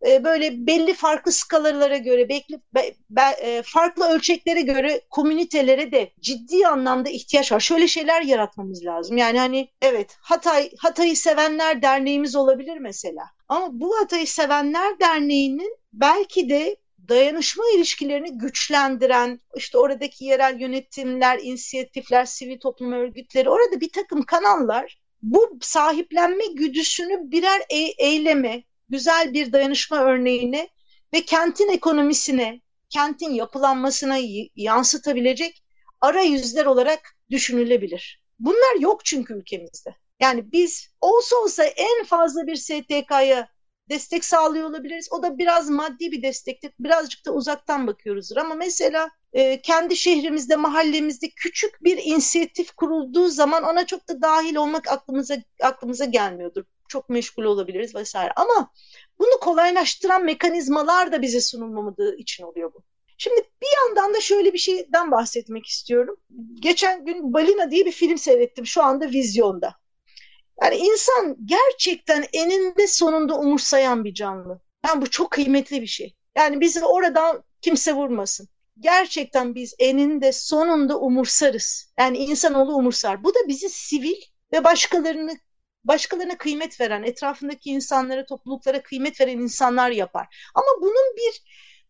e, 0.07 0.25
böyle 0.25 0.67
belli 0.67 0.95
farklı 0.95 1.33
skalalara 1.33 1.97
göre, 1.97 2.29
belli, 2.29 2.61
be, 2.75 2.95
be, 3.11 3.21
e, 3.21 3.63
farklı 3.63 4.05
ölçeklere 4.09 4.61
göre 4.61 5.01
komünitelere 5.11 5.93
de 5.93 6.13
ciddi 6.21 6.67
anlamda 6.67 7.11
ihtiyaç 7.11 7.53
var. 7.53 7.61
Şöyle 7.61 7.89
şeyler 7.89 8.23
yaratmamız 8.23 8.85
lazım. 8.85 9.17
Yani 9.17 9.39
hani 9.39 9.69
evet 9.83 10.17
Hatay 10.21 10.71
Hatay'ı 10.79 11.17
sevenler 11.17 11.83
derneğimiz 11.83 12.37
olabilir 12.37 12.77
mesela. 12.77 13.25
Ama 13.49 13.69
bu 13.73 13.97
Hatay'ı 14.01 14.27
sevenler 14.27 15.01
derneğinin 15.01 15.79
belki 15.93 16.49
de 16.49 16.77
dayanışma 17.09 17.65
ilişkilerini 17.77 18.39
güçlendiren 18.39 19.41
işte 19.57 19.79
oradaki 19.79 20.25
yerel 20.25 20.61
yönetimler, 20.61 21.39
inisiyatifler, 21.43 22.25
sivil 22.25 22.59
toplum 22.59 22.93
örgütleri 22.93 23.51
orada 23.51 23.81
bir 23.81 23.93
takım 23.93 24.23
kanallar 24.23 24.99
bu 25.23 25.59
sahiplenme 25.61 26.47
güdüsünü 26.47 27.31
birer 27.31 27.63
e 27.71 27.77
eyleme, 27.79 28.63
güzel 28.89 29.33
bir 29.33 29.53
dayanışma 29.53 29.97
örneğine 29.97 30.69
ve 31.15 31.25
kentin 31.25 31.69
ekonomisine, 31.69 32.61
kentin 32.91 33.31
yapılanmasına 33.31 34.19
yansıtabilecek 34.57 35.63
arayüzler 36.01 36.67
olarak 36.67 37.17
düşünülebilir. 37.31 38.23
Bunlar 38.39 38.81
yok 38.81 39.05
çünkü 39.05 39.35
ülkemizde. 39.35 39.95
Yani 40.21 40.53
biz 40.53 40.89
olsa 41.01 41.37
olsa 41.37 41.65
en 41.65 42.05
fazla 42.05 42.47
bir 42.47 42.57
STK'ya 42.57 43.49
destek 43.89 44.25
sağlıyor 44.25 44.69
olabiliriz. 44.71 45.09
O 45.13 45.23
da 45.23 45.39
biraz 45.39 45.71
maddi 45.71 46.13
bir 46.13 46.23
destektir. 46.23 46.73
Birazcık 46.81 47.27
da 47.27 47.33
uzaktan 47.33 47.87
bakıyoruzdur. 47.87 48.37
Ama 48.37 48.55
mesela 48.55 49.11
e, 49.33 49.63
kendi 49.63 49.97
şehrimizde, 49.97 50.57
mahallemizde 50.57 51.29
küçük 51.29 51.85
bir 51.85 52.01
inisiyatif 52.05 52.73
kurulduğu 52.73 53.29
zaman 53.29 53.63
ona 53.63 53.87
çok 53.87 54.09
da 54.09 54.23
dahil 54.23 54.57
olmak 54.57 54.89
aklımıza 54.89 55.37
aklımıza 55.63 56.05
gelmiyordur. 56.05 56.65
Çok 56.89 57.09
meşgul 57.09 57.45
olabiliriz 57.45 57.95
vesaire. 57.95 58.33
Ama 58.37 58.71
bunu 59.19 59.41
kolaylaştıran 59.41 60.25
mekanizmalar 60.25 61.13
da 61.13 61.23
bize 61.23 61.41
sunulmadığı 61.41 62.17
için 62.17 62.45
oluyor 62.45 62.75
bu. 62.75 62.83
Şimdi 63.19 63.41
bir 63.63 63.69
yandan 63.77 64.15
da 64.15 64.21
şöyle 64.21 64.53
bir 64.53 64.59
şeyden 64.59 65.11
bahsetmek 65.11 65.67
istiyorum. 65.67 66.17
Geçen 66.55 67.05
gün 67.05 67.33
Balina 67.33 67.71
diye 67.71 67.87
bir 67.87 67.93
film 67.93 68.19
seyrettim. 68.19 68.67
Şu 68.67 68.83
anda 68.83 69.11
vizyonda. 69.11 69.75
Yani 70.63 70.77
insan 70.77 71.37
gerçekten 71.45 72.25
eninde 72.33 72.87
sonunda 72.87 73.39
umursayan 73.39 74.05
bir 74.05 74.15
canlı. 74.15 74.61
Yani 74.87 75.03
bu 75.03 75.11
çok 75.11 75.31
kıymetli 75.31 75.83
bir 75.83 75.87
şey. 75.87 76.17
Yani 76.37 76.61
bizi 76.61 76.85
oradan 76.85 77.45
kimse 77.61 77.93
vurmasın. 77.93 78.49
Gerçekten 78.81 79.55
biz 79.55 79.75
eninde 79.79 80.33
sonunda 80.33 81.01
umursarız. 81.01 81.93
Yani 81.99 82.19
insanoğlu 82.19 82.75
umursar. 82.75 83.25
Bu 83.25 83.35
da 83.35 83.39
bizi 83.49 83.71
sivil 83.71 84.21
ve 84.53 84.65
başkalarını 84.65 85.37
başkalarına 85.85 86.39
kıymet 86.39 86.81
veren, 86.81 87.03
etrafındaki 87.03 87.71
insanlara, 87.71 88.27
topluluklara 88.27 88.83
kıymet 88.83 89.21
veren 89.21 89.39
insanlar 89.39 89.91
yapar. 89.91 90.51
Ama 90.55 90.67
bunun 90.81 91.17
bir 91.17 91.43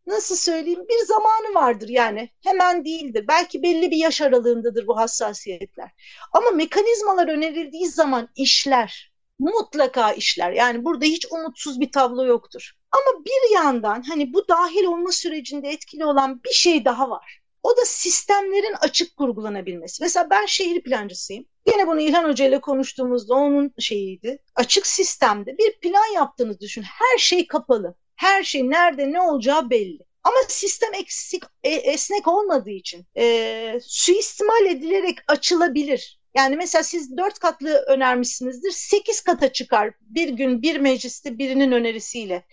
nasıl 0.07 0.37
söyleyeyim 0.37 0.85
bir 0.89 1.07
zamanı 1.07 1.55
vardır 1.55 1.89
yani 1.89 2.31
hemen 2.45 2.85
değildir. 2.85 3.25
Belki 3.29 3.63
belli 3.63 3.91
bir 3.91 3.97
yaş 3.97 4.21
aralığındadır 4.21 4.87
bu 4.87 4.97
hassasiyetler. 4.97 5.91
Ama 6.33 6.51
mekanizmalar 6.51 7.29
önerildiği 7.29 7.89
zaman 7.89 8.29
işler 8.37 9.13
mutlaka 9.39 10.13
işler. 10.13 10.53
Yani 10.53 10.85
burada 10.85 11.05
hiç 11.05 11.27
umutsuz 11.31 11.81
bir 11.81 11.93
tablo 11.93 12.25
yoktur. 12.25 12.73
Ama 12.93 13.25
bir 13.25 13.55
yandan 13.55 14.03
hani 14.03 14.35
bu 14.35 14.49
dahil 14.49 14.85
olma 14.85 15.13
sürecinde 15.13 15.69
etkili 15.69 16.05
olan 16.05 16.41
bir 16.45 16.53
şey 16.53 16.85
daha 16.85 17.11
var. 17.11 17.41
O 17.63 17.77
da 17.77 17.85
sistemlerin 17.85 18.75
açık 18.81 19.17
kurgulanabilmesi. 19.17 20.03
Mesela 20.03 20.31
ben 20.31 20.47
şehir 20.47 20.83
plancısıyım. 20.83 21.45
Yine 21.73 21.87
bunu 21.87 22.01
İlhan 22.01 22.25
Hoca 22.29 22.45
ile 22.45 22.61
konuştuğumuzda 22.61 23.35
onun 23.35 23.75
şeyiydi. 23.79 24.39
Açık 24.55 24.87
sistemde 24.87 25.59
bir 25.59 25.81
plan 25.81 26.15
yaptığını 26.15 26.61
düşün. 26.61 26.83
Her 26.83 27.19
şey 27.19 27.47
kapalı. 27.47 27.95
Her 28.17 28.43
şey 28.43 28.71
nerede 28.71 29.13
ne 29.13 29.21
olacağı 29.21 29.71
belli. 29.71 29.99
Ama 30.25 30.37
sistem 30.49 30.95
eksik, 30.95 31.43
e, 31.63 31.71
esnek 31.71 32.29
olmadığı 32.29 32.71
için 32.71 33.07
e, 33.17 33.79
suistimal 33.83 34.67
edilerek 34.67 35.19
açılabilir. 35.29 36.21
Yani 36.35 36.57
mesela 36.57 36.83
siz 36.83 37.17
dört 37.17 37.39
katlı 37.39 37.85
önermişsinizdir, 37.89 38.71
sekiz 38.71 39.21
kata 39.21 39.53
çıkar 39.53 39.95
bir 40.01 40.29
gün 40.29 40.63
bir 40.63 40.81
mecliste 40.81 41.39
birinin 41.39 41.73
önerisiyle. 41.73 42.47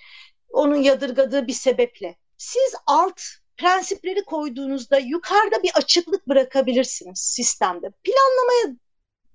Onun 0.49 0.75
yadırgadığı 0.75 1.47
bir 1.47 1.53
sebeple. 1.53 2.17
Siz 2.37 2.73
alt 2.87 3.21
prensipleri 3.57 4.25
koyduğunuzda 4.25 4.99
yukarıda 4.99 5.63
bir 5.63 5.71
açıklık 5.75 6.27
bırakabilirsiniz 6.27 7.19
sistemde. 7.19 7.91
Planlamaya 8.03 8.77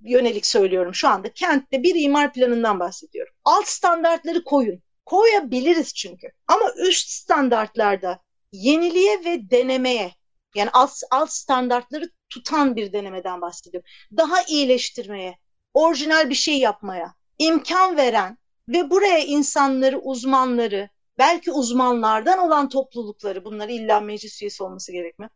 yönelik 0.01 0.47
söylüyorum 0.47 0.95
şu 0.95 1.09
anda. 1.09 1.33
Kentte 1.33 1.83
bir 1.83 1.95
imar 1.95 2.33
planından 2.33 2.81
bahsediyorum. 2.81 3.35
Alt 3.45 3.67
standartları 3.67 4.45
koyun. 4.45 4.83
Koyabiliriz 5.07 5.95
çünkü. 5.95 6.31
Ama 6.47 6.73
üst 6.77 7.09
standartlarda 7.11 8.21
yeniliğe 8.53 9.25
ve 9.25 9.51
denemeye 9.51 10.15
yani 10.55 10.71
alt, 10.73 10.93
alt 11.11 11.31
standartları 11.31 12.11
tutan 12.29 12.77
bir 12.77 12.93
denemeden 12.93 13.41
bahsediyorum. 13.41 13.91
Daha 14.17 14.43
iyileştirmeye, 14.43 15.39
orijinal 15.75 16.31
bir 16.31 16.35
şey 16.35 16.59
yapmaya 16.59 17.15
imkan 17.39 17.97
veren 17.97 18.39
ve 18.69 18.91
buraya 18.91 19.19
insanları, 19.19 19.99
uzmanları, 19.99 20.89
belki 21.19 21.53
uzmanlardan 21.53 22.39
olan 22.39 22.69
toplulukları, 22.69 23.45
bunları 23.45 23.73
illa 23.73 24.01
meclis 24.01 24.43
üyesi 24.43 24.63
olması 24.63 24.93
gerekmiyor, 24.93 25.31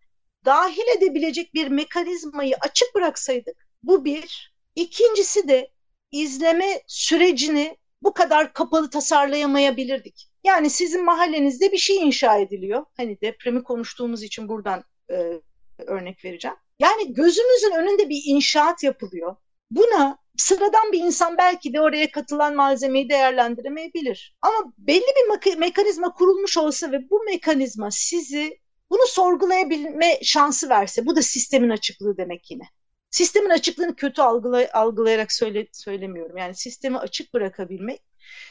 dahil 0.45 0.97
edebilecek 0.97 1.55
bir 1.55 1.69
mekanizmayı 1.69 2.57
açık 2.61 2.95
bıraksaydık 2.95 3.67
bu 3.83 4.05
bir. 4.05 4.53
İkincisi 4.75 5.49
de 5.49 5.71
izleme 6.13 6.83
sürecini 6.87 7.77
bu 8.03 8.15
kadar 8.15 8.53
kapalı 8.53 8.91
tasarlayamayabilirdik. 8.91 10.31
Yani 10.45 10.71
sizin 10.71 11.05
mahallenizde 11.05 11.73
bir 11.73 11.79
şey 11.79 11.97
inşa 11.97 12.39
ediliyor. 12.39 12.85
Hani 12.97 13.21
depremi 13.21 13.63
konuştuğumuz 13.63 14.23
için 14.23 14.49
buradan 14.49 14.85
e, 15.11 15.41
örnek 15.79 16.25
vereceğim. 16.25 16.57
Yani 16.79 17.15
gözümüzün 17.15 17.75
önünde 17.77 18.09
bir 18.09 18.23
inşaat 18.27 18.83
yapılıyor. 18.83 19.37
Buna 19.71 20.19
sıradan 20.37 20.93
bir 20.93 20.99
insan 20.99 21.39
belki 21.39 21.73
de 21.73 21.81
oraya 21.81 22.11
katılan 22.11 22.57
malzemeyi 22.57 23.09
değerlendiremeyebilir. 23.09 24.37
Ama 24.43 24.73
belli 24.79 25.05
bir 25.45 25.57
mekanizma 25.59 26.15
kurulmuş 26.15 26.57
olsa 26.57 26.93
ve 26.93 27.11
bu 27.11 27.23
mekanizma 27.25 27.91
sizi 27.91 28.59
bunu 28.91 29.07
sorgulayabilme 29.07 30.19
şansı 30.23 30.69
verse, 30.69 31.07
bu 31.07 31.17
da 31.17 31.23
sistemin 31.23 31.71
açıklığı 31.71 32.17
demek 32.17 32.51
yine. 32.51 32.65
Sistemin 33.11 33.51
açıklığını 33.51 33.97
kötü 33.97 34.23
algılay 34.23 34.69
algılayarak 34.73 35.33
söyle 35.33 35.67
söylemiyorum. 35.73 36.37
Yani 36.37 36.55
sistemi 36.55 36.99
açık 36.99 37.35
bırakabilmek, 37.35 38.03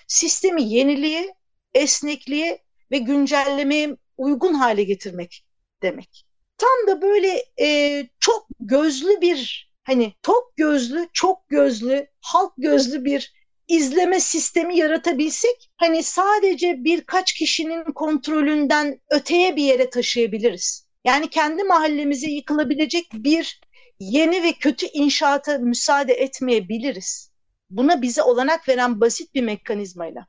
sistemi 0.07 0.63
yeniliğe, 0.63 1.35
esnekliğe 1.73 2.63
ve 2.91 2.97
güncellemeye 2.97 3.97
uygun 4.17 4.53
hale 4.53 4.83
getirmek 4.83 5.45
demek. 5.81 6.25
Tam 6.57 6.87
da 6.87 7.01
böyle 7.01 7.43
e, 7.61 8.07
çok 8.19 8.47
gözlü 8.59 9.21
bir 9.21 9.69
hani 9.83 10.13
tok 10.23 10.57
gözlü, 10.57 11.07
çok 11.13 11.49
gözlü, 11.49 12.07
halk 12.21 12.53
gözlü 12.57 13.05
bir 13.05 13.33
izleme 13.67 14.19
sistemi 14.19 14.77
yaratabilsek 14.77 15.71
hani 15.77 16.03
sadece 16.03 16.83
birkaç 16.83 17.33
kişinin 17.33 17.83
kontrolünden 17.83 19.01
öteye 19.09 19.55
bir 19.55 19.63
yere 19.63 19.89
taşıyabiliriz. 19.89 20.87
Yani 21.05 21.29
kendi 21.29 21.63
mahallemize 21.63 22.31
yıkılabilecek 22.31 23.09
bir 23.13 23.61
yeni 23.99 24.43
ve 24.43 24.53
kötü 24.53 24.85
inşaata 24.93 25.57
müsaade 25.57 26.13
etmeyebiliriz. 26.13 27.31
Buna 27.69 28.01
bize 28.01 28.23
olanak 28.23 28.69
veren 28.69 29.01
basit 29.01 29.35
bir 29.35 29.41
mekanizmayla. 29.41 30.25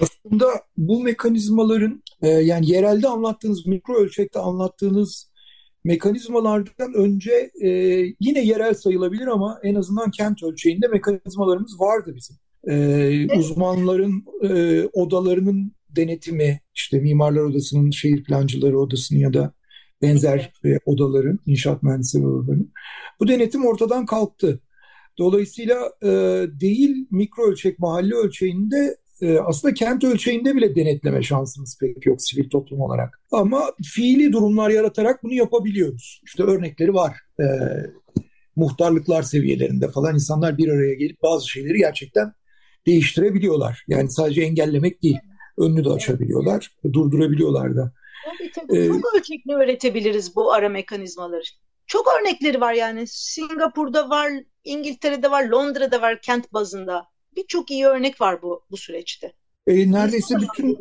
Aslında 0.00 0.46
bu 0.76 1.02
mekanizmaların 1.02 2.02
e, 2.22 2.28
yani 2.28 2.70
yerelde 2.70 3.08
anlattığınız, 3.08 3.66
mikro 3.66 3.94
ölçekte 3.94 4.38
anlattığınız 4.38 5.32
mekanizmalardan 5.84 6.94
önce 6.94 7.50
e, 7.62 7.68
yine 8.20 8.44
yerel 8.44 8.74
sayılabilir 8.74 9.26
ama 9.26 9.60
en 9.62 9.74
azından 9.74 10.10
kent 10.10 10.42
ölçeğinde 10.42 10.88
mekanizmalarımız 10.88 11.80
vardı 11.80 12.12
bizim. 12.16 12.36
E, 12.68 12.74
evet. 12.74 13.38
Uzmanların 13.38 14.24
e, 14.42 14.84
odalarının 14.92 15.72
denetimi, 15.90 16.60
işte 16.74 17.00
mimarlar 17.00 17.40
odasının, 17.40 17.90
şehir 17.90 18.24
plancıları 18.24 18.78
odasının 18.78 19.20
ya 19.20 19.32
da 19.32 19.52
benzer 20.02 20.52
e, 20.64 20.78
odaların, 20.86 21.38
inşaat 21.46 21.82
mühendisleri 21.82 22.26
odalarının. 22.26 22.72
Bu 23.20 23.28
denetim 23.28 23.66
ortadan 23.66 24.06
kalktı. 24.06 24.60
Dolayısıyla 25.18 25.92
e, 26.02 26.08
değil 26.60 27.06
mikro 27.10 27.42
ölçek, 27.42 27.78
mahalle 27.78 28.14
ölçeğinde 28.14 28.96
e, 29.20 29.38
aslında 29.38 29.74
kent 29.74 30.04
ölçeğinde 30.04 30.54
bile 30.54 30.74
denetleme 30.76 31.22
şansımız 31.22 31.78
pek 31.80 32.06
yok 32.06 32.22
sivil 32.22 32.50
toplum 32.50 32.80
olarak. 32.80 33.20
Ama 33.32 33.62
fiili 33.84 34.32
durumlar 34.32 34.70
yaratarak 34.70 35.22
bunu 35.22 35.34
yapabiliyoruz. 35.34 36.20
İşte 36.24 36.42
örnekleri 36.42 36.94
var. 36.94 37.16
E, 37.40 37.44
muhtarlıklar 38.56 39.22
seviyelerinde 39.22 39.88
falan 39.88 40.14
insanlar 40.14 40.58
bir 40.58 40.68
araya 40.68 40.94
gelip 40.94 41.22
bazı 41.22 41.50
şeyleri 41.50 41.78
gerçekten 41.78 42.32
değiştirebiliyorlar. 42.86 43.84
Yani 43.88 44.10
sadece 44.10 44.42
engellemek 44.42 45.02
değil, 45.02 45.18
önünü 45.58 45.84
de 45.84 45.88
açabiliyorlar, 45.88 46.70
durdurabiliyorlar 46.92 47.76
da. 47.76 47.92
Tabii 48.24 48.50
tabii. 48.50 48.78
Ee, 48.78 48.88
Çok 48.88 49.14
ölçekli 49.14 49.54
öğretebiliriz 49.54 50.36
bu 50.36 50.52
ara 50.52 50.68
mekanizmaları. 50.68 51.42
Çok 51.86 52.06
örnekleri 52.20 52.60
var 52.60 52.72
yani. 52.72 53.06
Singapur'da 53.06 54.10
var, 54.10 54.32
İngiltere'de 54.64 55.30
var, 55.30 55.44
Londra'da 55.44 56.02
var 56.02 56.20
kent 56.20 56.52
bazında 56.52 57.06
birçok 57.36 57.70
iyi 57.70 57.86
örnek 57.86 58.20
var 58.20 58.42
bu 58.42 58.64
bu 58.70 58.76
süreçte. 58.76 59.32
E, 59.66 59.92
neredeyse 59.92 60.34
bütün 60.40 60.78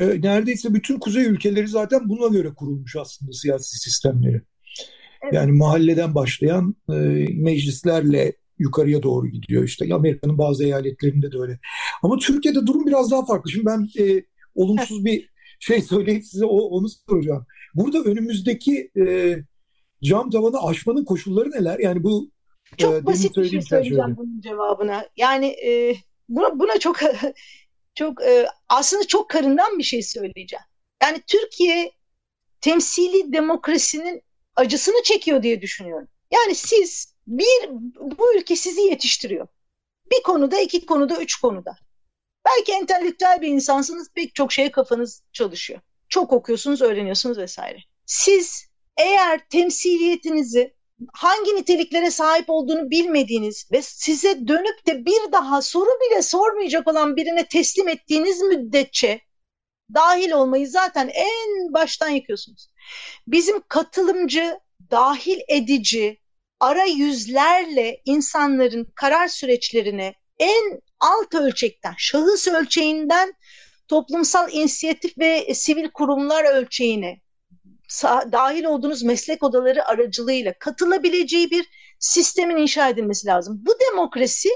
e, 0.00 0.06
neredeyse 0.06 0.74
bütün 0.74 0.98
kuzey 0.98 1.24
ülkeleri 1.24 1.68
zaten 1.68 2.08
buna 2.08 2.28
göre 2.28 2.54
kurulmuş 2.54 2.96
aslında 2.96 3.32
siyasi 3.32 3.78
sistemleri. 3.78 4.42
Evet. 5.22 5.34
Yani 5.34 5.52
mahalleden 5.52 6.14
başlayan 6.14 6.76
e, 6.88 6.94
meclislerle 7.34 8.32
yukarıya 8.58 9.02
doğru 9.02 9.28
gidiyor. 9.28 9.64
İşte 9.64 9.94
Amerika'nın 9.94 10.38
bazı 10.38 10.64
eyaletlerinde 10.64 11.32
de 11.32 11.38
öyle. 11.38 11.58
Ama 12.02 12.16
Türkiye'de 12.18 12.66
durum 12.66 12.86
biraz 12.86 13.10
daha 13.10 13.26
farklı. 13.26 13.50
Şimdi 13.50 13.66
ben 13.66 13.88
e, 13.98 14.22
olumsuz 14.54 15.04
bir 15.04 15.33
şey 15.64 15.82
söyleyip 15.82 16.24
size 16.24 16.44
o, 16.44 16.56
onu 16.56 16.88
soracağım. 16.88 17.46
Burada 17.74 17.98
önümüzdeki 17.98 18.90
e, 18.96 19.36
cam 20.02 20.30
tavanı 20.30 20.62
aşmanın 20.62 21.04
koşulları 21.04 21.50
neler? 21.50 21.78
Yani 21.78 22.04
bu 22.04 22.30
çok 22.78 22.94
ee, 22.94 23.06
basit 23.06 23.36
bir 23.36 23.48
şey 23.48 23.62
söyleyeceğim 23.62 24.16
bunun 24.16 24.40
cevabına. 24.40 25.08
Yani 25.16 25.46
e, 25.46 25.96
buna, 26.28 26.58
buna 26.58 26.78
çok 26.78 26.96
çok 27.94 28.22
e, 28.22 28.46
aslında 28.68 29.06
çok 29.06 29.30
karından 29.30 29.78
bir 29.78 29.82
şey 29.82 30.02
söyleyeceğim. 30.02 30.64
Yani 31.02 31.22
Türkiye 31.26 31.92
temsili 32.60 33.32
demokrasinin 33.32 34.22
acısını 34.56 35.02
çekiyor 35.02 35.42
diye 35.42 35.62
düşünüyorum. 35.62 36.08
Yani 36.30 36.54
siz 36.54 37.14
bir 37.26 37.70
bu 38.18 38.36
ülke 38.36 38.56
sizi 38.56 38.80
yetiştiriyor. 38.80 39.46
Bir 40.10 40.22
konuda, 40.22 40.60
iki 40.60 40.86
konuda, 40.86 41.22
üç 41.22 41.36
konuda. 41.36 41.76
Belki 42.46 42.72
entelektüel 42.72 43.40
bir 43.40 43.48
insansınız, 43.48 44.08
pek 44.14 44.34
çok 44.34 44.52
şeye 44.52 44.70
kafanız 44.70 45.22
çalışıyor. 45.32 45.80
Çok 46.08 46.32
okuyorsunuz, 46.32 46.82
öğreniyorsunuz 46.82 47.38
vesaire. 47.38 47.78
Siz 48.06 48.66
eğer 48.96 49.48
temsiliyetinizi 49.48 50.74
hangi 51.12 51.56
niteliklere 51.56 52.10
sahip 52.10 52.44
olduğunu 52.50 52.90
bilmediğiniz 52.90 53.68
ve 53.72 53.82
size 53.82 54.48
dönüp 54.48 54.86
de 54.86 55.06
bir 55.06 55.32
daha 55.32 55.62
soru 55.62 55.90
bile 56.00 56.22
sormayacak 56.22 56.88
olan 56.88 57.16
birine 57.16 57.48
teslim 57.48 57.88
ettiğiniz 57.88 58.40
müddetçe 58.40 59.20
dahil 59.94 60.30
olmayı 60.30 60.68
zaten 60.68 61.10
en 61.14 61.72
baştan 61.74 62.08
yıkıyorsunuz. 62.08 62.68
Bizim 63.26 63.60
katılımcı, 63.68 64.58
dahil 64.90 65.38
edici, 65.48 66.20
ara 66.60 66.84
yüzlerle 66.84 68.02
insanların 68.04 68.92
karar 68.94 69.28
süreçlerine 69.28 70.14
en 70.38 70.80
alt 71.04 71.34
ölçekten, 71.34 71.94
şahıs 71.98 72.48
ölçeğinden 72.48 73.34
toplumsal 73.88 74.52
inisiyatif 74.52 75.18
ve 75.18 75.54
sivil 75.54 75.90
kurumlar 75.90 76.44
ölçeğine 76.44 77.20
dahil 78.32 78.64
olduğunuz 78.64 79.02
meslek 79.02 79.42
odaları 79.42 79.88
aracılığıyla 79.88 80.54
katılabileceği 80.58 81.50
bir 81.50 81.66
sistemin 81.98 82.56
inşa 82.56 82.88
edilmesi 82.88 83.26
lazım. 83.26 83.62
Bu 83.66 83.74
demokrasi 83.90 84.48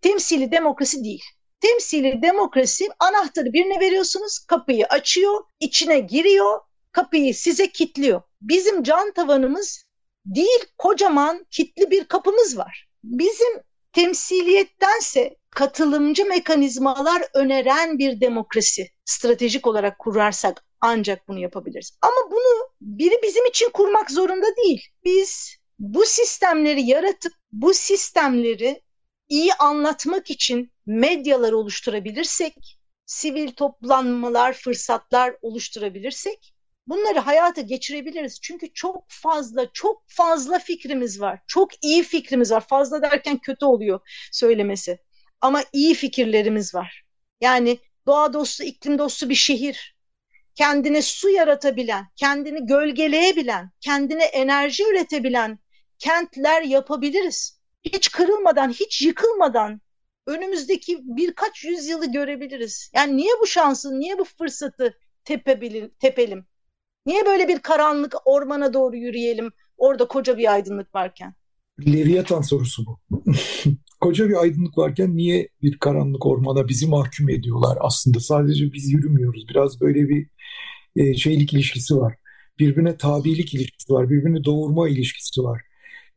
temsili 0.00 0.52
demokrasi 0.52 1.04
değil. 1.04 1.22
Temsili 1.60 2.22
demokrasi 2.22 2.88
anahtarı 2.98 3.52
birine 3.52 3.80
veriyorsunuz, 3.80 4.38
kapıyı 4.38 4.86
açıyor, 4.86 5.44
içine 5.60 5.98
giriyor, 5.98 6.60
kapıyı 6.92 7.34
size 7.34 7.72
kilitliyor. 7.72 8.22
Bizim 8.42 8.82
can 8.82 9.12
tavanımız 9.12 9.84
değil, 10.26 10.64
kocaman 10.78 11.46
kitli 11.50 11.90
bir 11.90 12.04
kapımız 12.04 12.58
var. 12.58 12.88
Bizim 13.04 13.60
temsiliyettense 13.92 15.36
katılımcı 15.50 16.24
mekanizmalar 16.24 17.22
öneren 17.34 17.98
bir 17.98 18.20
demokrasi 18.20 18.88
stratejik 19.04 19.66
olarak 19.66 19.98
kurarsak 19.98 20.64
ancak 20.80 21.28
bunu 21.28 21.38
yapabiliriz. 21.38 21.98
Ama 22.02 22.30
bunu 22.30 22.68
biri 22.80 23.14
bizim 23.22 23.46
için 23.46 23.70
kurmak 23.70 24.10
zorunda 24.10 24.46
değil. 24.56 24.82
Biz 25.04 25.56
bu 25.78 26.06
sistemleri 26.06 26.82
yaratıp 26.82 27.32
bu 27.52 27.74
sistemleri 27.74 28.82
iyi 29.28 29.54
anlatmak 29.54 30.30
için 30.30 30.72
medyalar 30.86 31.52
oluşturabilirsek, 31.52 32.78
sivil 33.06 33.52
toplanmalar, 33.52 34.52
fırsatlar 34.52 35.36
oluşturabilirsek 35.42 36.54
bunları 36.86 37.18
hayata 37.18 37.60
geçirebiliriz. 37.60 38.40
Çünkü 38.42 38.72
çok 38.72 39.04
fazla, 39.08 39.72
çok 39.72 40.02
fazla 40.06 40.58
fikrimiz 40.58 41.20
var. 41.20 41.40
Çok 41.46 41.84
iyi 41.84 42.02
fikrimiz 42.02 42.50
var. 42.52 42.66
Fazla 42.68 43.02
derken 43.02 43.38
kötü 43.38 43.64
oluyor 43.64 44.00
söylemesi. 44.32 44.98
Ama 45.40 45.64
iyi 45.72 45.94
fikirlerimiz 45.94 46.74
var. 46.74 47.04
Yani 47.40 47.78
doğa 48.06 48.32
dostu, 48.32 48.64
iklim 48.64 48.98
dostu 48.98 49.28
bir 49.28 49.34
şehir, 49.34 49.96
kendine 50.54 51.02
su 51.02 51.30
yaratabilen, 51.30 52.06
kendini 52.16 52.66
gölgeleyebilen, 52.66 53.70
kendine 53.80 54.24
enerji 54.24 54.84
üretebilen 54.84 55.58
kentler 55.98 56.62
yapabiliriz. 56.62 57.60
Hiç 57.84 58.10
kırılmadan, 58.10 58.70
hiç 58.70 59.02
yıkılmadan 59.02 59.80
önümüzdeki 60.26 60.98
birkaç 61.02 61.64
yüzyılı 61.64 62.12
görebiliriz. 62.12 62.90
Yani 62.94 63.16
niye 63.16 63.32
bu 63.42 63.46
şansı, 63.46 64.00
niye 64.00 64.18
bu 64.18 64.24
fırsatı 64.24 64.98
tepebilim, 65.24 65.90
tepelim? 66.00 66.46
Niye 67.06 67.26
böyle 67.26 67.48
bir 67.48 67.58
karanlık 67.58 68.14
ormana 68.24 68.74
doğru 68.74 68.96
yürüyelim 68.96 69.52
orada 69.76 70.08
koca 70.08 70.38
bir 70.38 70.52
aydınlık 70.52 70.94
varken? 70.94 71.34
Leviathan 71.86 72.40
sorusu 72.40 72.86
bu. 72.86 73.00
koca 74.00 74.28
bir 74.28 74.42
aydınlık 74.42 74.78
varken 74.78 75.16
niye 75.16 75.48
bir 75.62 75.78
karanlık 75.78 76.26
ormana 76.26 76.68
bizi 76.68 76.86
mahkum 76.86 77.28
ediyorlar? 77.28 77.78
Aslında 77.80 78.20
sadece 78.20 78.72
biz 78.72 78.92
yürümüyoruz. 78.92 79.48
Biraz 79.48 79.80
böyle 79.80 80.08
bir 80.08 80.26
e, 80.96 81.14
şeylik 81.14 81.54
ilişkisi 81.54 81.96
var. 81.96 82.14
Birbirine 82.58 82.96
tabilik 82.96 83.54
ilişkisi 83.54 83.92
var. 83.92 84.10
Birbirine 84.10 84.44
doğurma 84.44 84.88
ilişkisi 84.88 85.42
var. 85.42 85.62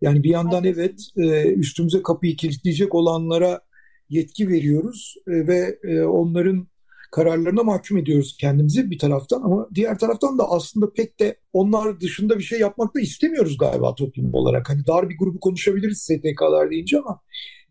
Yani 0.02 0.24
bir 0.24 0.30
yandan 0.30 0.64
evet 0.64 1.02
e, 1.18 1.54
üstümüze 1.54 2.02
kapıyı 2.02 2.36
kilitleyecek 2.36 2.96
olanlara 2.96 3.62
yetki 4.10 4.50
veriyoruz 4.50 5.16
e, 5.28 5.48
ve 5.48 5.80
e, 5.84 6.02
onların 6.02 6.68
kararlarına 7.12 7.64
mahkum 7.64 7.98
ediyoruz 7.98 8.38
kendimizi 8.40 8.92
bir 8.92 9.00
taraftan 9.00 9.42
ama 9.42 9.68
diğer 9.76 10.00
taraftan 10.00 10.38
da 10.38 10.52
aslında 10.52 10.94
pek 10.94 11.20
de 11.20 11.38
onlar 11.54 12.00
dışında 12.00 12.38
bir 12.38 12.44
şey 12.44 12.60
yapmak 12.60 12.96
da 12.96 13.00
istemiyoruz 13.00 13.58
galiba 13.58 13.96
toplum 13.96 14.34
olarak. 14.34 14.70
Hani 14.70 14.88
dar 14.88 15.10
bir 15.10 15.18
grubu 15.18 15.40
konuşabiliriz 15.40 16.02
STK'lar 16.02 16.72
deyince 16.72 17.00
ama 17.00 17.20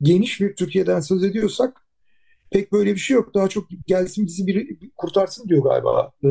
geniş 0.02 0.40
bir 0.40 0.56
Türkiye'den 0.56 1.00
söz 1.00 1.24
ediyorsak 1.24 1.86
pek 2.50 2.72
böyle 2.72 2.94
bir 2.94 3.00
şey 3.00 3.14
yok. 3.14 3.34
Daha 3.34 3.48
çok 3.48 3.68
gelsin 3.86 4.26
bizi 4.26 4.46
biri 4.46 4.78
kurtarsın 4.96 5.48
diyor 5.48 5.62
galiba 5.64 6.12
e, 6.24 6.28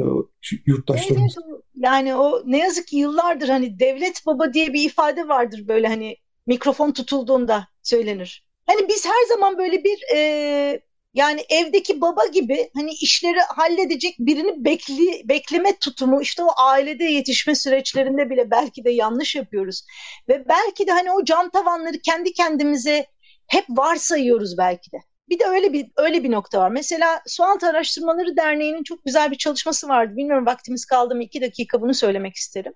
yurttaşlarımız. 0.66 1.36
Evet, 1.48 1.62
yani 1.76 2.16
o 2.16 2.44
ne 2.46 2.58
yazık 2.58 2.88
ki 2.88 2.98
yıllardır 2.98 3.50
hani 3.50 3.80
devlet 3.80 4.26
baba 4.26 4.54
diye 4.54 4.74
bir 4.74 4.84
ifade 4.84 5.28
vardır 5.28 5.68
böyle 5.68 5.88
hani 5.88 6.18
mikrofon 6.48 6.92
tutulduğunda 6.92 7.68
söylenir. 7.84 8.46
Hani 8.66 8.88
biz 8.90 9.06
her 9.06 9.28
zaman 9.30 9.58
böyle 9.58 9.84
bir 9.84 10.16
e, 10.16 10.82
yani 11.14 11.42
evdeki 11.50 12.02
baba 12.02 12.26
gibi 12.26 12.70
hani 12.76 12.92
işleri 12.92 13.40
halledecek 13.40 14.16
birini 14.20 14.66
bekli, 14.66 15.22
bekleme 15.30 15.78
tutumu 15.80 16.22
işte 16.22 16.44
o 16.44 16.50
ailede 16.58 17.04
yetişme 17.04 17.56
süreçlerinde 17.56 18.30
bile 18.30 18.52
belki 18.52 18.84
de 18.84 18.92
yanlış 18.92 19.36
yapıyoruz. 19.36 19.86
Ve 20.30 20.46
belki 20.50 20.88
de 20.88 20.92
hani 20.92 21.12
o 21.12 21.24
cam 21.24 21.50
tavanları 21.50 22.00
kendi 22.06 22.34
kendimize 22.34 23.06
hep 23.52 23.66
varsayıyoruz 23.70 24.58
belki 24.58 24.92
de. 24.92 24.98
Bir 25.30 25.40
de 25.40 25.46
öyle 25.46 25.74
bir 25.74 25.88
öyle 25.98 26.24
bir 26.24 26.32
nokta 26.32 26.60
var. 26.60 26.70
Mesela 26.72 27.22
Sualtı 27.28 27.68
Araştırmaları 27.68 28.38
Derneği'nin 28.38 28.84
çok 28.84 29.06
güzel 29.06 29.32
bir 29.32 29.38
çalışması 29.38 29.88
vardı. 29.88 30.18
Bilmiyorum 30.18 30.46
vaktimiz 30.46 30.86
kaldı 30.86 31.16
mı? 31.16 31.24
iki 31.24 31.42
dakika 31.42 31.82
bunu 31.82 31.94
söylemek 31.94 32.36
isterim. 32.36 32.74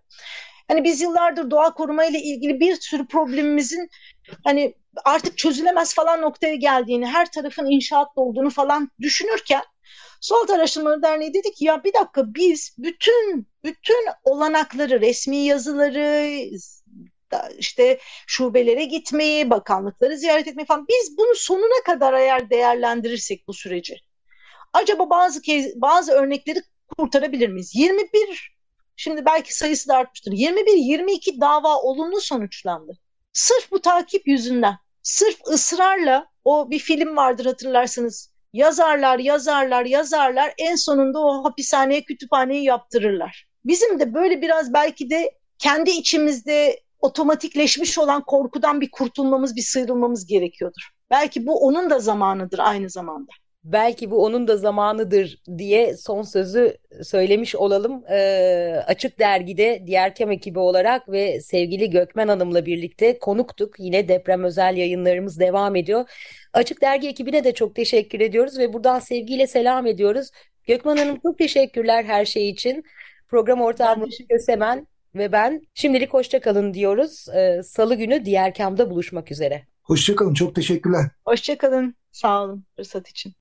Hani 0.68 0.84
biz 0.84 1.02
yıllardır 1.02 1.52
doğa 1.52 1.74
koruma 1.74 2.06
ile 2.06 2.20
ilgili 2.20 2.60
bir 2.60 2.76
sürü 2.76 3.08
problemimizin 3.08 3.90
hani 4.44 4.74
artık 5.06 5.38
çözülemez 5.38 5.94
falan 5.96 6.22
noktaya 6.22 6.56
geldiğini, 6.56 7.08
her 7.08 7.32
tarafın 7.32 7.66
inşaatlı 7.66 8.22
olduğunu 8.22 8.50
falan 8.50 8.90
düşünürken 9.02 9.64
Sualtı 10.22 10.54
Araştırmaları 10.54 11.02
Derneği 11.02 11.34
dedi 11.34 11.52
ki 11.52 11.66
ya 11.66 11.84
bir 11.84 11.94
dakika 11.94 12.34
biz 12.36 12.76
bütün 12.78 13.48
bütün 13.64 14.06
olanakları, 14.24 15.02
resmi 15.02 15.38
yazıları, 15.38 16.38
işte 17.58 18.00
şubelere 18.28 18.86
gitmeyi, 18.86 19.50
bakanlıkları 19.50 20.18
ziyaret 20.18 20.48
etmeyi 20.48 20.66
falan 20.66 20.86
biz 20.90 21.18
bunu 21.18 21.36
sonuna 21.36 21.84
kadar 21.86 22.14
eğer 22.14 22.50
değerlendirirsek 22.50 23.48
bu 23.48 23.54
süreci 23.54 24.02
acaba 24.76 25.10
bazı 25.10 25.42
kez, 25.42 25.82
bazı 25.82 26.12
örnekleri 26.12 26.60
kurtarabilir 26.98 27.50
miyiz? 27.50 27.76
21 27.76 28.56
şimdi 28.96 29.26
belki 29.26 29.56
sayısı 29.58 29.90
da 29.90 29.98
artmıştır. 29.98 30.32
21-22 30.32 31.42
dava 31.42 31.78
olumlu 31.78 32.22
sonuçlandı. 32.22 32.98
Sırf 33.34 33.72
bu 33.72 33.82
takip 33.82 34.28
yüzünden. 34.28 34.76
Sırf 35.04 35.48
ısrarla 35.48 36.28
o 36.44 36.72
bir 36.72 36.80
film 36.80 37.18
vardır 37.18 37.46
hatırlarsınız. 37.46 38.32
Yazarlar, 38.54 39.20
yazarlar, 39.20 39.86
yazarlar 39.86 40.54
en 40.58 40.76
sonunda 40.76 41.20
o 41.20 41.46
hapishaneye, 41.46 42.04
kütüphaneyi 42.04 42.64
yaptırırlar. 42.64 43.48
Bizim 43.66 44.00
de 44.00 44.14
böyle 44.14 44.42
biraz 44.42 44.74
belki 44.74 45.10
de 45.10 45.32
kendi 45.60 45.90
içimizde 45.90 46.80
otomatikleşmiş 47.06 47.98
olan 47.98 48.24
korkudan 48.24 48.82
bir 48.82 48.92
kurtulmamız, 48.92 49.56
bir 49.56 49.62
sıyrılmamız 49.62 50.26
gerekiyordur. 50.26 50.90
Belki 51.12 51.48
bu 51.48 51.60
onun 51.60 51.90
da 51.90 52.00
zamanıdır 52.00 52.60
aynı 52.60 52.90
zamanda. 52.90 53.32
Belki 53.64 54.12
bu 54.12 54.24
onun 54.26 54.48
da 54.48 54.58
zamanıdır 54.58 55.42
diye 55.58 55.98
son 55.98 56.22
sözü 56.22 56.78
söylemiş 57.04 57.56
olalım. 57.56 58.04
Ee, 58.10 58.84
Açık 58.88 59.20
Dergi'de 59.20 59.84
Diğerkem 59.88 60.32
ekibi 60.32 60.60
olarak 60.60 61.12
ve 61.12 61.42
sevgili 61.42 61.90
Gökmen 61.90 62.28
Hanım'la 62.28 62.66
birlikte 62.66 63.20
konuktuk. 63.20 63.80
Yine 63.80 64.08
deprem 64.08 64.44
özel 64.44 64.78
yayınlarımız 64.78 65.40
devam 65.40 65.76
ediyor. 65.76 66.10
Açık 66.54 66.82
Dergi 66.82 67.08
ekibine 67.08 67.44
de 67.44 67.54
çok 67.54 67.76
teşekkür 67.76 68.20
ediyoruz 68.20 68.60
ve 68.60 68.74
buradan 68.74 69.00
sevgiyle 69.00 69.48
selam 69.48 69.88
ediyoruz. 69.88 70.30
Gökmen 70.68 70.98
Hanım 70.98 71.20
çok 71.20 71.38
teşekkürler 71.38 72.04
her 72.04 72.26
şey 72.26 72.50
için. 72.50 72.84
Program 73.28 73.62
ortağım 73.62 74.10
Kösemen 74.30 74.88
ve 75.16 75.32
ben 75.32 75.62
şimdilik 75.74 76.14
hoşça 76.14 76.40
kalın 76.40 76.74
diyoruz. 76.74 77.26
Ee, 77.36 77.62
Salı 77.64 77.96
günü 77.96 78.26
diğer 78.26 78.54
kamda 78.54 78.90
buluşmak 78.90 79.32
üzere. 79.32 79.68
Hoşça 79.84 80.16
kalın. 80.16 80.34
Çok 80.34 80.56
teşekkürler. 80.56 81.06
Hoşça 81.26 81.58
kalın. 81.58 81.96
Sağ 82.12 82.44
olun 82.44 82.66
fırsat 82.76 83.10
için. 83.10 83.34